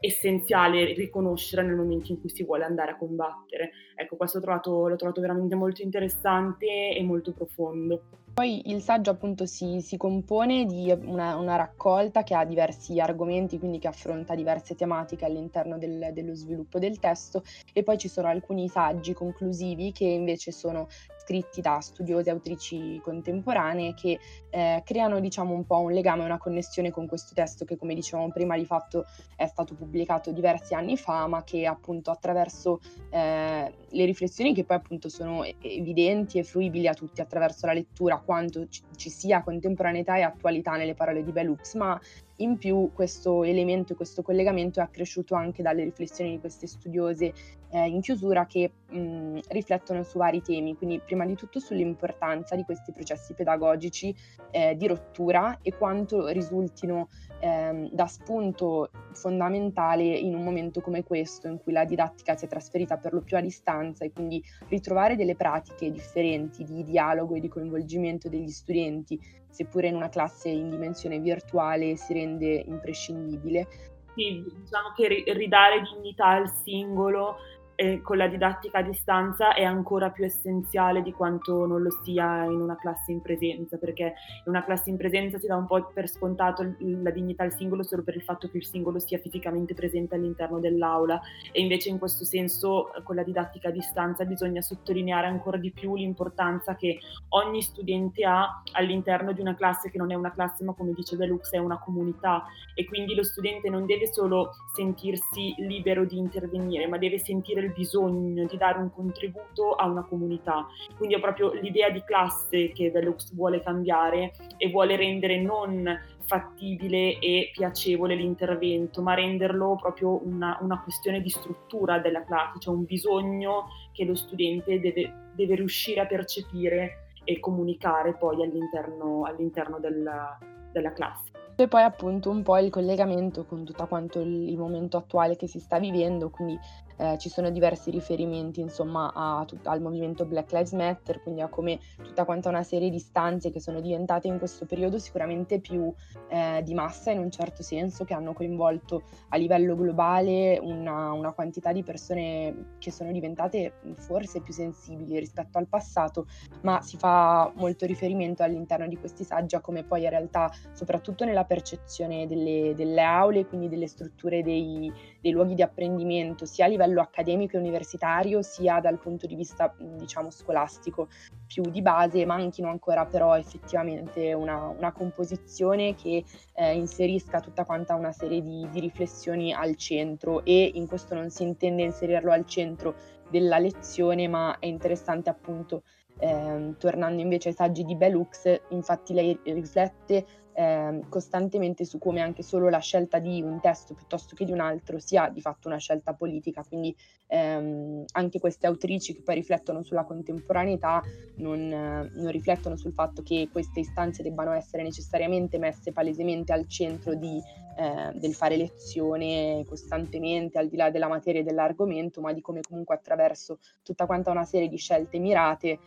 essenziale 0.04 0.94
riconoscere 0.94 1.64
nel 1.64 1.76
momento 1.76 2.12
in 2.12 2.20
cui 2.20 2.30
si 2.30 2.44
vuole 2.44 2.66
andare 2.66 2.92
a 2.92 2.98
combattere. 2.98 3.72
Ecco, 3.96 4.18
questo 4.18 4.38
l'ho 4.40 4.44
trovato, 4.44 4.88
l'ho 4.90 4.96
trovato 4.98 5.22
veramente 5.22 5.56
molto 5.56 5.82
interessante 5.82 6.94
e 6.94 7.02
molto 7.04 7.32
profondo. 7.32 8.02
Poi 8.34 8.72
il 8.72 8.82
saggio 8.82 9.12
appunto 9.12 9.46
si, 9.46 9.80
si 9.80 9.96
compone 9.96 10.66
di 10.66 10.92
una, 11.06 11.36
una, 11.36 11.56
raccolta 11.56 12.24
che 12.24 12.34
ha 12.34 12.44
diversi 12.44 13.00
argomenti, 13.00 13.60
quindi 13.60 13.78
che 13.78 13.88
affronta 13.88 14.34
diverse 14.34 14.76
tematiche 14.76 15.24
all'interno 15.24 15.78
del, 15.78 16.10
dello 16.14 16.34
sviluppo 16.34 16.80
del 16.80 16.98
testo 17.00 17.44
e 17.72 17.84
poi 17.84 18.00
ci 18.00 18.08
sono 18.08 18.28
alcuni 18.28 18.68
saggi 18.68 19.14
conclusivi 19.14 19.92
che 19.92 20.06
invece 20.06 20.52
sono 20.52 20.88
scritti 21.24 21.62
da 21.62 21.80
studiose 21.80 22.30
autrici 22.30 23.00
contemporanee 23.02 23.94
che 23.94 24.20
eh, 24.50 24.82
creano 24.86 25.20
diciamo 25.20 25.54
un 25.54 25.66
po' 25.66 25.80
un 25.80 25.92
legame, 25.92 26.24
una 26.24 26.38
connessione 26.38 26.92
con 26.92 27.08
questo 27.08 27.34
testo 27.34 27.66
che 27.66 27.78
come 27.78 27.96
dicevamo 27.96 28.30
prima 28.30 28.58
di 28.58 28.66
fatto 28.66 29.06
è 29.36 29.48
stato 29.48 29.74
pubblicato 29.74 30.32
diversi 30.32 30.74
anni 30.74 30.98
fa 30.98 31.26
ma 31.28 31.44
che 31.44 31.66
appunto 31.66 32.12
attraverso 32.12 32.80
eh, 33.10 33.74
le 33.90 34.06
riflessioni 34.06 34.54
che 34.54 34.66
poi 34.66 34.78
appunto 34.78 35.08
sono 35.10 35.44
evidenti 35.62 36.38
e 36.38 36.44
fruibili 36.44 36.88
a 36.88 36.94
tutti 36.94 37.22
attraverso 37.22 37.66
la 37.66 37.74
lettura 37.74 38.18
quanto 38.18 38.68
ci, 38.68 38.84
ci 38.96 39.10
sia 39.10 39.42
contemporaneità 39.42 40.18
e 40.18 40.24
attualità 40.24 40.74
nelle 40.74 40.94
parole 40.94 41.24
di 41.24 41.32
Bellux 41.32 41.76
ma 41.76 42.00
in 42.38 42.58
più 42.58 42.92
questo 42.94 43.44
elemento 43.44 43.96
questo 43.96 44.22
collegamento 44.22 44.80
è 44.80 44.84
accresciuto 44.84 45.36
anche 45.36 45.62
dalle 45.62 45.84
riflessioni 45.84 46.32
di 46.32 46.40
queste 46.40 46.68
studiose 46.68 47.34
eh, 47.70 47.88
in 47.88 48.02
chiusura 48.02 48.46
che 48.46 48.72
mh, 48.94 49.40
riflettono 49.50 50.04
su 50.04 50.18
vari 50.18 50.42
temi, 50.42 50.76
quindi 50.76 51.00
prima 51.00 51.26
di 51.26 51.36
tutto 51.36 51.60
sull'importanza 51.60 52.56
di 52.56 52.64
questi 52.64 52.92
processi 52.92 53.34
pedagogici 53.34 54.16
eh, 54.52 54.76
di 54.76 54.88
rottura 54.88 55.58
e 55.62 55.76
quanto 55.76 56.28
risultino 56.28 57.10
eh, 57.40 57.90
da 57.92 58.08
spunto 58.08 58.90
fondamentale 59.14 60.04
in 60.04 60.36
un 60.36 60.44
momento 60.44 60.82
come 60.82 61.04
questo 61.04 61.48
in 61.48 61.60
cui 61.60 61.74
la 61.74 61.86
didattica 61.86 62.36
si 62.36 62.46
è 62.46 62.48
trasferita 62.48 62.98
per 62.98 63.14
lo 63.14 63.22
più 63.22 63.38
a 63.38 63.42
distanza 63.42 64.06
e 64.06 64.12
quindi 64.12 64.44
ritrovare 64.70 65.16
delle 65.16 65.36
pratiche 65.36 65.92
differenti 65.92 66.64
di 66.64 66.84
dialogo 66.84 67.36
e 67.36 67.40
di 67.40 67.48
coinvolgimento 67.48 68.30
degli 68.30 68.50
studenti 68.50 69.20
seppure 69.54 69.88
in 69.88 69.96
una 69.96 70.10
classe 70.10 70.50
in 70.50 70.70
dimensione 70.70 71.20
virtuale 71.20 71.96
si 71.96 72.14
rende 72.14 72.64
imprescindibile. 72.66 73.68
Sì, 74.16 74.44
diciamo 74.44 74.94
che 74.96 75.24
ridare 75.34 75.82
dignità 75.82 76.28
al 76.28 76.50
singolo 76.64 77.38
eh, 77.76 78.02
con 78.02 78.18
la 78.18 78.28
didattica 78.28 78.80
a 78.80 78.84
distanza 78.84 79.54
è 79.54 79.64
ancora 79.64 80.12
più 80.12 80.24
essenziale 80.24 81.02
di 81.02 81.12
quanto 81.12 81.66
non 81.66 81.82
lo 81.82 81.90
sia 82.04 82.44
in 82.44 82.62
una 82.62 82.76
classe 82.76 83.12
in 83.12 83.22
presenza, 83.22 83.78
perché 83.78 84.04
in 84.04 84.52
una 84.52 84.64
classe 84.64 84.90
in 84.90 84.98
presenza 84.98 85.40
si 85.40 85.48
dà 85.48 85.56
un 85.56 85.66
po' 85.66 85.92
per 85.94 86.08
scontato 86.08 86.76
la 86.80 87.12
dignità 87.12 87.44
al 87.44 87.54
singolo 87.54 87.84
solo 87.84 88.04
per 88.04 88.16
il 88.16 88.22
fatto 88.22 88.50
che 88.50 88.58
il 88.58 88.66
singolo 88.66 89.00
sia 89.00 89.18
fisicamente 89.18 89.74
presente 89.74 90.16
all'interno 90.16 90.60
dell'aula. 90.60 91.20
E 91.52 91.62
invece 91.62 91.90
in 91.90 91.98
questo 91.98 92.26
senso 92.26 92.92
con 93.04 93.16
la 93.16 93.24
didattica 93.24 93.70
a 93.70 93.72
distanza 93.72 94.26
bisogna 94.26 94.62
sottolineare 94.62 95.28
ancora 95.28 95.58
di 95.58 95.72
più 95.72 95.96
l'importanza 95.96 96.76
che 96.76 97.00
ogni 97.30 97.62
studente 97.62 98.24
ha 98.24 98.62
all'interno 98.74 99.32
di 99.32 99.42
una 99.42 99.56
classe 99.56 99.90
che 99.90 99.98
non 99.98 100.12
è 100.12 100.16
una 100.16 100.32
classe 100.32 100.64
ma 100.64 100.74
come 100.74 100.94
dice 100.94 101.16
Velux 101.16 101.52
è 101.52 101.58
una 101.58 101.80
comunità. 101.80 102.46
E 102.76 102.86
quindi 102.86 103.16
lo 103.16 103.24
studente 103.24 103.70
non 103.70 103.86
deve 103.86 104.12
solo 104.12 104.52
sentirsi 104.74 105.56
libero 105.58 106.06
di 106.06 106.18
intervenire 106.18 106.88
ma 106.88 106.98
deve 106.98 107.18
sentire 107.18 107.62
il 107.64 107.74
bisogno 107.74 108.46
di 108.46 108.58
dare 108.58 108.80
un 108.80 108.92
contributo 108.92 109.74
a 109.74 109.86
una 109.88 110.04
comunità. 110.04 110.68
Quindi 110.98 111.16
è 111.16 111.20
proprio 111.20 111.54
l'idea 111.54 111.90
di 111.90 112.04
classe 112.04 112.72
che 112.72 112.92
Velux 112.92 113.34
vuole 113.34 113.62
cambiare 113.62 114.34
e 114.58 114.70
vuole 114.70 114.96
rendere 114.96 115.42
non 115.42 116.00
fattibile 116.26 117.20
e 117.20 117.52
piacevole 117.54 118.16
l'intervento, 118.16 119.02
ma 119.02 119.14
renderlo 119.14 119.78
proprio 119.80 120.26
una, 120.26 120.58
una 120.62 120.82
questione 120.82 121.22
di 121.22 121.30
struttura 121.30 122.00
della 122.00 122.24
classe, 122.24 122.60
cioè 122.60 122.76
un 122.76 122.86
bisogno 122.86 123.68
che 123.92 124.06
lo 124.06 124.16
studente 124.16 124.80
deve, 124.80 125.30
deve 125.34 125.56
riuscire 125.56 126.02
a 126.02 126.06
percepire 126.06 127.08
e 127.24 127.40
comunicare 127.40 128.16
poi 128.16 128.44
all'interno, 128.44 129.24
all'interno 129.24 129.80
della, 129.80 130.38
della 130.72 130.94
classe. 130.94 131.32
E 131.56 131.68
poi 131.68 131.84
appunto 131.84 132.32
un 132.32 132.42
po' 132.42 132.58
il 132.58 132.72
collegamento 132.72 133.46
con 133.46 133.64
tutto 133.64 133.86
quanto 133.86 134.20
il, 134.20 134.50
il 134.50 134.58
momento 134.58 134.98
attuale 134.98 135.36
che 135.36 135.48
si 135.48 135.60
sta 135.60 135.78
vivendo, 135.78 136.30
quindi 136.32 136.58
eh, 136.98 137.18
ci 137.18 137.30
sono 137.30 137.50
diversi 137.50 137.92
riferimenti 137.92 138.60
insomma 138.60 139.44
tut- 139.48 139.68
al 139.68 139.82
movimento 139.82 140.26
Black 140.26 140.52
Lives 140.52 140.72
Matter, 140.74 141.22
quindi 141.22 141.42
a 141.42 141.48
come 141.48 141.80
tutta 142.02 142.26
quanta 142.26 142.50
una 142.50 142.64
serie 142.64 142.90
di 142.90 143.00
stanze 143.00 143.52
che 143.52 143.60
sono 143.60 143.82
diventate 143.82 144.28
in 144.28 144.38
questo 144.38 144.66
periodo 144.66 144.98
sicuramente 145.00 145.60
più 145.60 145.92
eh, 146.30 146.62
di 146.64 146.74
massa 146.74 147.12
in 147.12 147.20
un 147.20 147.32
certo 147.32 147.64
senso, 147.64 148.04
che 148.04 148.14
hanno 148.14 148.34
coinvolto 148.34 149.04
a 149.30 149.38
livello 149.38 149.76
globale 149.76 150.60
una, 150.62 151.12
una 151.12 151.32
quantità 151.34 151.72
di 151.72 151.84
persone 151.84 152.76
che 152.78 152.92
sono 152.92 153.12
diventate 153.12 153.74
forse 153.96 154.42
più 154.42 154.54
sensibili 154.54 155.20
rispetto 155.20 155.58
al 155.58 155.68
passato, 155.68 156.28
ma 156.62 156.82
si 156.82 156.98
fa 156.98 157.52
molto 157.56 157.86
riferimento 157.86 158.44
all'interno 158.44 158.88
di 158.88 158.98
questi 158.98 159.24
saggi 159.24 159.56
a 159.56 159.62
come 159.62 159.84
poi 159.84 160.04
in 160.04 160.10
realtà, 160.10 160.52
soprattutto 160.74 161.26
nella 161.26 161.46
percezione 161.46 162.28
delle, 162.28 162.74
delle 162.76 163.02
aule, 163.02 163.46
quindi 163.46 163.70
delle 163.70 163.88
strutture 163.88 164.42
dei, 164.44 164.92
dei 165.24 165.32
luoghi 165.32 165.56
di 165.56 165.62
apprendimento, 165.62 166.46
sia 166.46 166.66
a 166.66 166.68
livello 166.68 167.00
accademico 167.00 167.56
e 167.56 167.60
universitario 167.60 168.42
sia 168.42 168.82
dal 168.82 169.00
punto 169.00 169.26
di 169.26 169.36
vista 169.36 169.74
diciamo 169.80 170.30
scolastico 170.30 171.08
più 171.48 171.64
di 171.64 171.82
base 171.82 172.26
manchino 172.26 172.68
ancora 172.68 173.06
però 173.06 173.38
effettivamente 173.38 174.34
una, 174.34 174.68
una 174.68 174.92
composizione 174.92 175.96
che 175.96 176.26
eh, 176.56 176.76
inserisca 176.76 177.40
tutta 177.40 177.64
quanta 177.64 177.96
una 177.96 178.12
serie 178.12 178.42
di, 178.42 178.68
di 178.70 178.82
riflessioni 178.82 179.54
al 179.54 179.78
centro. 179.78 180.44
E 180.44 180.72
in 180.74 180.88
questo 180.88 181.16
non 181.16 181.30
si 181.30 181.44
intende 181.44 181.84
inserirlo 181.84 182.34
al 182.34 182.46
centro 182.46 182.96
della 183.30 183.60
lezione 183.60 184.28
ma 184.28 184.58
è 184.60 184.66
interessante 184.66 185.30
appunto 185.30 185.84
eh, 186.20 186.76
tornando 186.78 187.22
invece 187.22 187.50
ai 187.50 187.56
saggi 187.56 187.84
di 187.84 187.96
Bellux, 187.96 188.60
infatti 188.70 189.14
lei 189.14 189.40
riflette 189.44 190.26
eh, 190.54 191.02
costantemente 191.10 191.86
su 191.86 191.98
come 191.98 192.22
anche 192.22 192.44
solo 192.44 192.70
la 192.70 192.80
scelta 192.80 193.20
di 193.20 193.42
un 193.42 193.60
testo 193.60 193.94
piuttosto 193.94 194.36
che 194.36 194.46
di 194.46 194.52
un 194.52 194.60
altro 194.60 195.00
sia 195.00 195.30
di 195.30 195.42
fatto 195.42 195.68
una 195.68 195.78
scelta 195.78 196.14
politica, 196.14 196.64
quindi 196.64 196.96
ehm, 197.28 198.06
anche 198.14 198.40
queste 198.40 198.68
autrici 198.68 199.16
che 199.16 199.22
poi 199.22 199.36
riflettono 199.36 199.84
sulla 199.84 200.04
contemporaneità 200.04 201.02
non, 201.36 201.60
eh, 201.60 202.12
non, 202.14 202.32
riflettono 202.32 202.76
sul 202.78 202.94
fatto 202.94 203.24
che 203.24 203.50
queste 203.52 203.80
istanze 203.80 204.24
debbano 204.24 204.52
essere 204.54 204.84
necessariamente 204.84 205.58
messe 205.58 205.92
palesemente 205.92 206.54
al 206.54 206.68
centro 206.68 207.16
di, 207.16 207.42
eh, 207.78 208.12
del 208.14 208.34
fare 208.34 208.56
lezione 208.56 209.64
costantemente, 209.68 210.60
al 210.60 210.68
di 210.70 210.78
là 210.78 210.92
della 210.92 211.08
materia 211.08 211.42
e 211.42 211.44
dell'argomento, 211.44 212.22
ma 212.22 212.34
di 212.34 212.42
come 212.42 212.62
comunque 212.62 212.96
attraverso 212.96 213.60
tutta 213.82 214.06
quanta 214.06 214.32
una 214.32 214.46
serie 214.46 214.68
di 214.68 214.78
scelte 214.78 215.18
mirate 215.18 215.80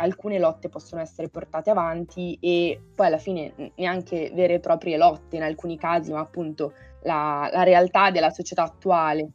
alcune 0.00 0.38
lotte 0.38 0.68
possono 0.68 1.00
essere 1.00 1.28
portate 1.28 1.70
avanti 1.70 2.36
e 2.40 2.80
poi 2.94 3.06
alla 3.06 3.18
fine 3.18 3.72
neanche 3.76 4.32
vere 4.34 4.54
e 4.54 4.60
proprie 4.60 4.96
lotte 4.96 5.36
in 5.36 5.42
alcuni 5.42 5.78
casi, 5.78 6.12
ma 6.12 6.20
appunto 6.20 6.72
la, 7.02 7.48
la 7.52 7.62
realtà 7.62 8.10
della 8.10 8.30
società 8.30 8.64
attuale. 8.64 9.30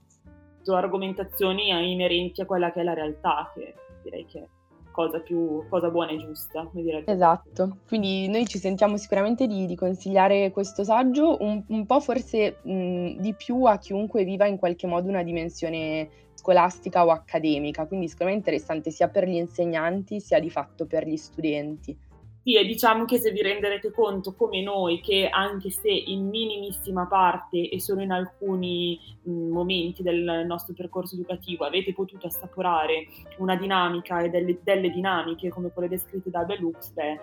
Argomentazioni 0.68 1.70
inerenti 1.92 2.42
a 2.42 2.46
quella 2.46 2.72
che 2.72 2.82
è 2.82 2.84
la 2.84 2.96
realtà, 2.96 3.52
che 3.54 3.76
direi 4.02 4.26
che 4.26 4.50
cosa 4.96 5.20
più 5.20 5.68
cosa 5.70 5.90
buona 5.90 6.12
e 6.12 6.18
giusta. 6.18 6.68
Esatto, 7.06 7.78
quindi 7.88 8.28
noi 8.30 8.48
ci 8.48 8.58
sentiamo 8.58 8.96
sicuramente 8.96 9.46
di, 9.46 9.66
di 9.66 9.76
consigliare 9.76 10.52
questo 10.52 10.84
saggio 10.84 11.38
un, 11.42 11.62
un 11.68 11.86
po' 11.86 12.00
forse 12.00 12.60
mh, 12.64 13.18
di 13.20 13.36
più 13.36 13.66
a 13.66 13.78
chiunque 13.78 14.24
viva 14.24 14.48
in 14.48 14.58
qualche 14.58 14.88
modo 14.88 15.10
una 15.10 15.22
dimensione 15.22 16.10
scolastica 16.46 17.04
o 17.04 17.10
accademica, 17.10 17.88
quindi 17.88 18.08
sicuramente 18.08 18.50
interessante 18.52 18.92
sia 18.92 19.08
per 19.08 19.28
gli 19.28 19.36
insegnanti 19.36 20.20
sia 20.20 20.40
di 20.40 20.52
fatto 20.52 20.86
per 20.86 21.08
gli 21.08 21.18
studenti. 21.18 21.98
Sì, 22.44 22.56
e 22.56 22.64
diciamo 22.64 23.06
che 23.06 23.18
se 23.18 23.32
vi 23.32 23.42
renderete 23.42 23.90
conto 23.92 24.36
come 24.36 24.62
noi, 24.62 25.02
che 25.02 25.28
anche 25.28 25.72
se 25.72 25.90
in 25.90 26.30
minimissima 26.30 27.08
parte 27.08 27.70
e 27.70 27.82
solo 27.82 28.02
in 28.02 28.12
alcuni 28.12 29.00
mh, 29.24 29.32
momenti 29.32 30.04
del 30.04 30.44
nostro 30.46 30.76
percorso 30.76 31.16
educativo 31.16 31.66
avete 31.66 31.92
potuto 31.92 32.28
assaporare 32.28 33.08
una 33.40 33.56
dinamica 33.56 34.22
e 34.22 34.30
delle, 34.30 34.60
delle 34.62 34.92
dinamiche 34.92 35.50
come 35.50 35.72
quelle 35.72 35.90
descritte 35.90 36.30
da 36.30 36.44
Belux, 36.44 36.92
beh, 36.92 37.20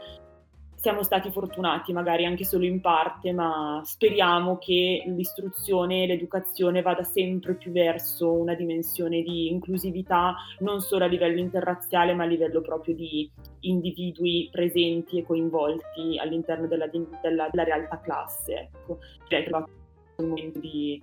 siamo 0.82 1.04
stati 1.04 1.30
fortunati, 1.30 1.92
magari 1.92 2.26
anche 2.26 2.44
solo 2.44 2.64
in 2.64 2.80
parte, 2.80 3.32
ma 3.32 3.80
speriamo 3.84 4.58
che 4.58 5.04
l'istruzione 5.06 6.02
e 6.02 6.06
l'educazione 6.08 6.82
vada 6.82 7.04
sempre 7.04 7.54
più 7.54 7.70
verso 7.70 8.32
una 8.32 8.54
dimensione 8.54 9.22
di 9.22 9.48
inclusività, 9.48 10.34
non 10.58 10.80
solo 10.80 11.04
a 11.04 11.06
livello 11.06 11.38
interrazziale, 11.38 12.14
ma 12.14 12.24
a 12.24 12.26
livello 12.26 12.62
proprio 12.62 12.96
di 12.96 13.30
individui 13.60 14.48
presenti 14.50 15.18
e 15.18 15.22
coinvolti 15.22 16.18
all'interno 16.18 16.66
della, 16.66 16.88
della, 16.88 17.48
della 17.48 17.62
realtà 17.62 18.00
classe. 18.00 18.70
Ecco. 18.72 18.98
Direi 19.28 19.44
che 19.44 19.50
è 19.50 20.22
il 20.22 20.26
momento 20.26 20.58
di, 20.58 21.00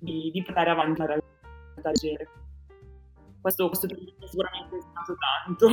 di, 0.00 0.30
di 0.32 0.42
portare 0.42 0.70
avanti 0.70 1.00
la 1.00 1.06
realtà. 1.06 1.92
Questo, 3.42 3.68
questo 3.68 3.88
sicuramente 4.24 4.76
è 4.78 4.80
stato 4.80 5.14
tanto. 5.44 5.68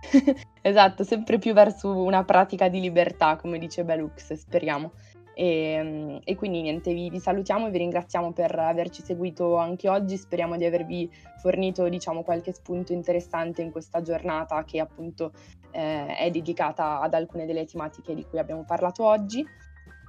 esatto, 0.62 1.04
sempre 1.04 1.38
più 1.38 1.52
verso 1.52 2.02
una 2.02 2.24
pratica 2.24 2.68
di 2.68 2.80
libertà, 2.80 3.36
come 3.36 3.58
dice 3.58 3.84
Belux, 3.84 4.32
speriamo. 4.32 4.92
E, 5.34 5.46
ehm, 5.46 6.20
e, 6.24 6.34
quindi 6.34 6.62
niente, 6.62 6.92
vi, 6.92 7.10
vi, 7.10 7.20
salutiamo 7.20 7.68
e 7.68 7.70
vi 7.70 7.78
ringraziamo 7.78 8.32
per 8.32 8.58
averci 8.58 9.02
seguito 9.02 9.56
anche 9.56 9.88
oggi. 9.88 10.16
Speriamo 10.16 10.56
di 10.56 10.64
avervi 10.64 11.08
fornito 11.40 11.88
diciamo, 11.88 12.24
qualche 12.24 12.52
spunto 12.52 12.92
interessante 12.92 13.62
in 13.62 13.70
questa 13.70 14.02
giornata 14.02 14.64
che 14.64 14.80
appunto 14.80 15.32
eh, 15.70 16.06
è 16.16 16.30
dedicata 16.30 17.00
ad 17.00 17.14
alcune 17.14 17.46
delle 17.46 17.64
tematiche 17.66 18.14
di 18.14 18.24
cui 18.24 18.40
abbiamo 18.40 18.64
parlato 18.64 19.04
oggi. 19.04 19.46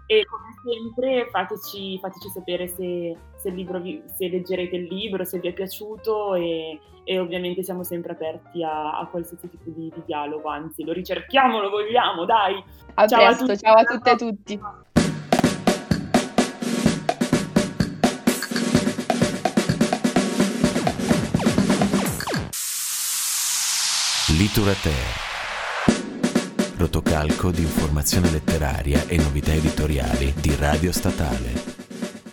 E 0.07 0.25
come 0.25 0.55
sempre 0.63 1.27
fateci, 1.29 1.99
fateci 1.99 2.29
sapere 2.29 2.67
se, 2.67 3.15
se, 3.39 3.51
vi, 3.51 4.03
se, 4.17 4.27
leggerete 4.27 4.75
il 4.75 4.93
libro, 4.93 5.23
se 5.23 5.39
vi 5.39 5.47
è 5.47 5.53
piaciuto 5.53 6.35
e, 6.35 6.79
e 7.05 7.19
ovviamente 7.19 7.63
siamo 7.63 7.83
sempre 7.83 8.11
aperti 8.11 8.63
a, 8.63 8.99
a 8.99 9.07
qualsiasi 9.07 9.49
tipo 9.49 9.69
di, 9.69 9.91
di, 9.93 10.01
dialogo, 10.05 10.49
anzi 10.49 10.83
lo 10.83 10.91
ricerchiamo, 10.91 11.61
lo 11.61 11.69
vogliamo, 11.69 12.25
dai! 12.25 12.61
A 12.95 13.07
ciao 13.07 13.25
presto, 13.25 13.43
a 13.43 13.47
tutti. 13.47 13.59
ciao 13.59 13.75
a 13.75 13.83
tutte 13.83 14.11
e 14.11 14.15
tutti! 14.15 14.59
Literature 24.37 25.27
rotocalco 26.77 27.51
di 27.51 27.61
informazione 27.61 28.31
letteraria 28.31 29.03
e 29.07 29.17
novità 29.17 29.51
editoriali 29.51 30.33
di 30.39 30.55
Radio 30.55 30.93
Statale. 30.93 31.68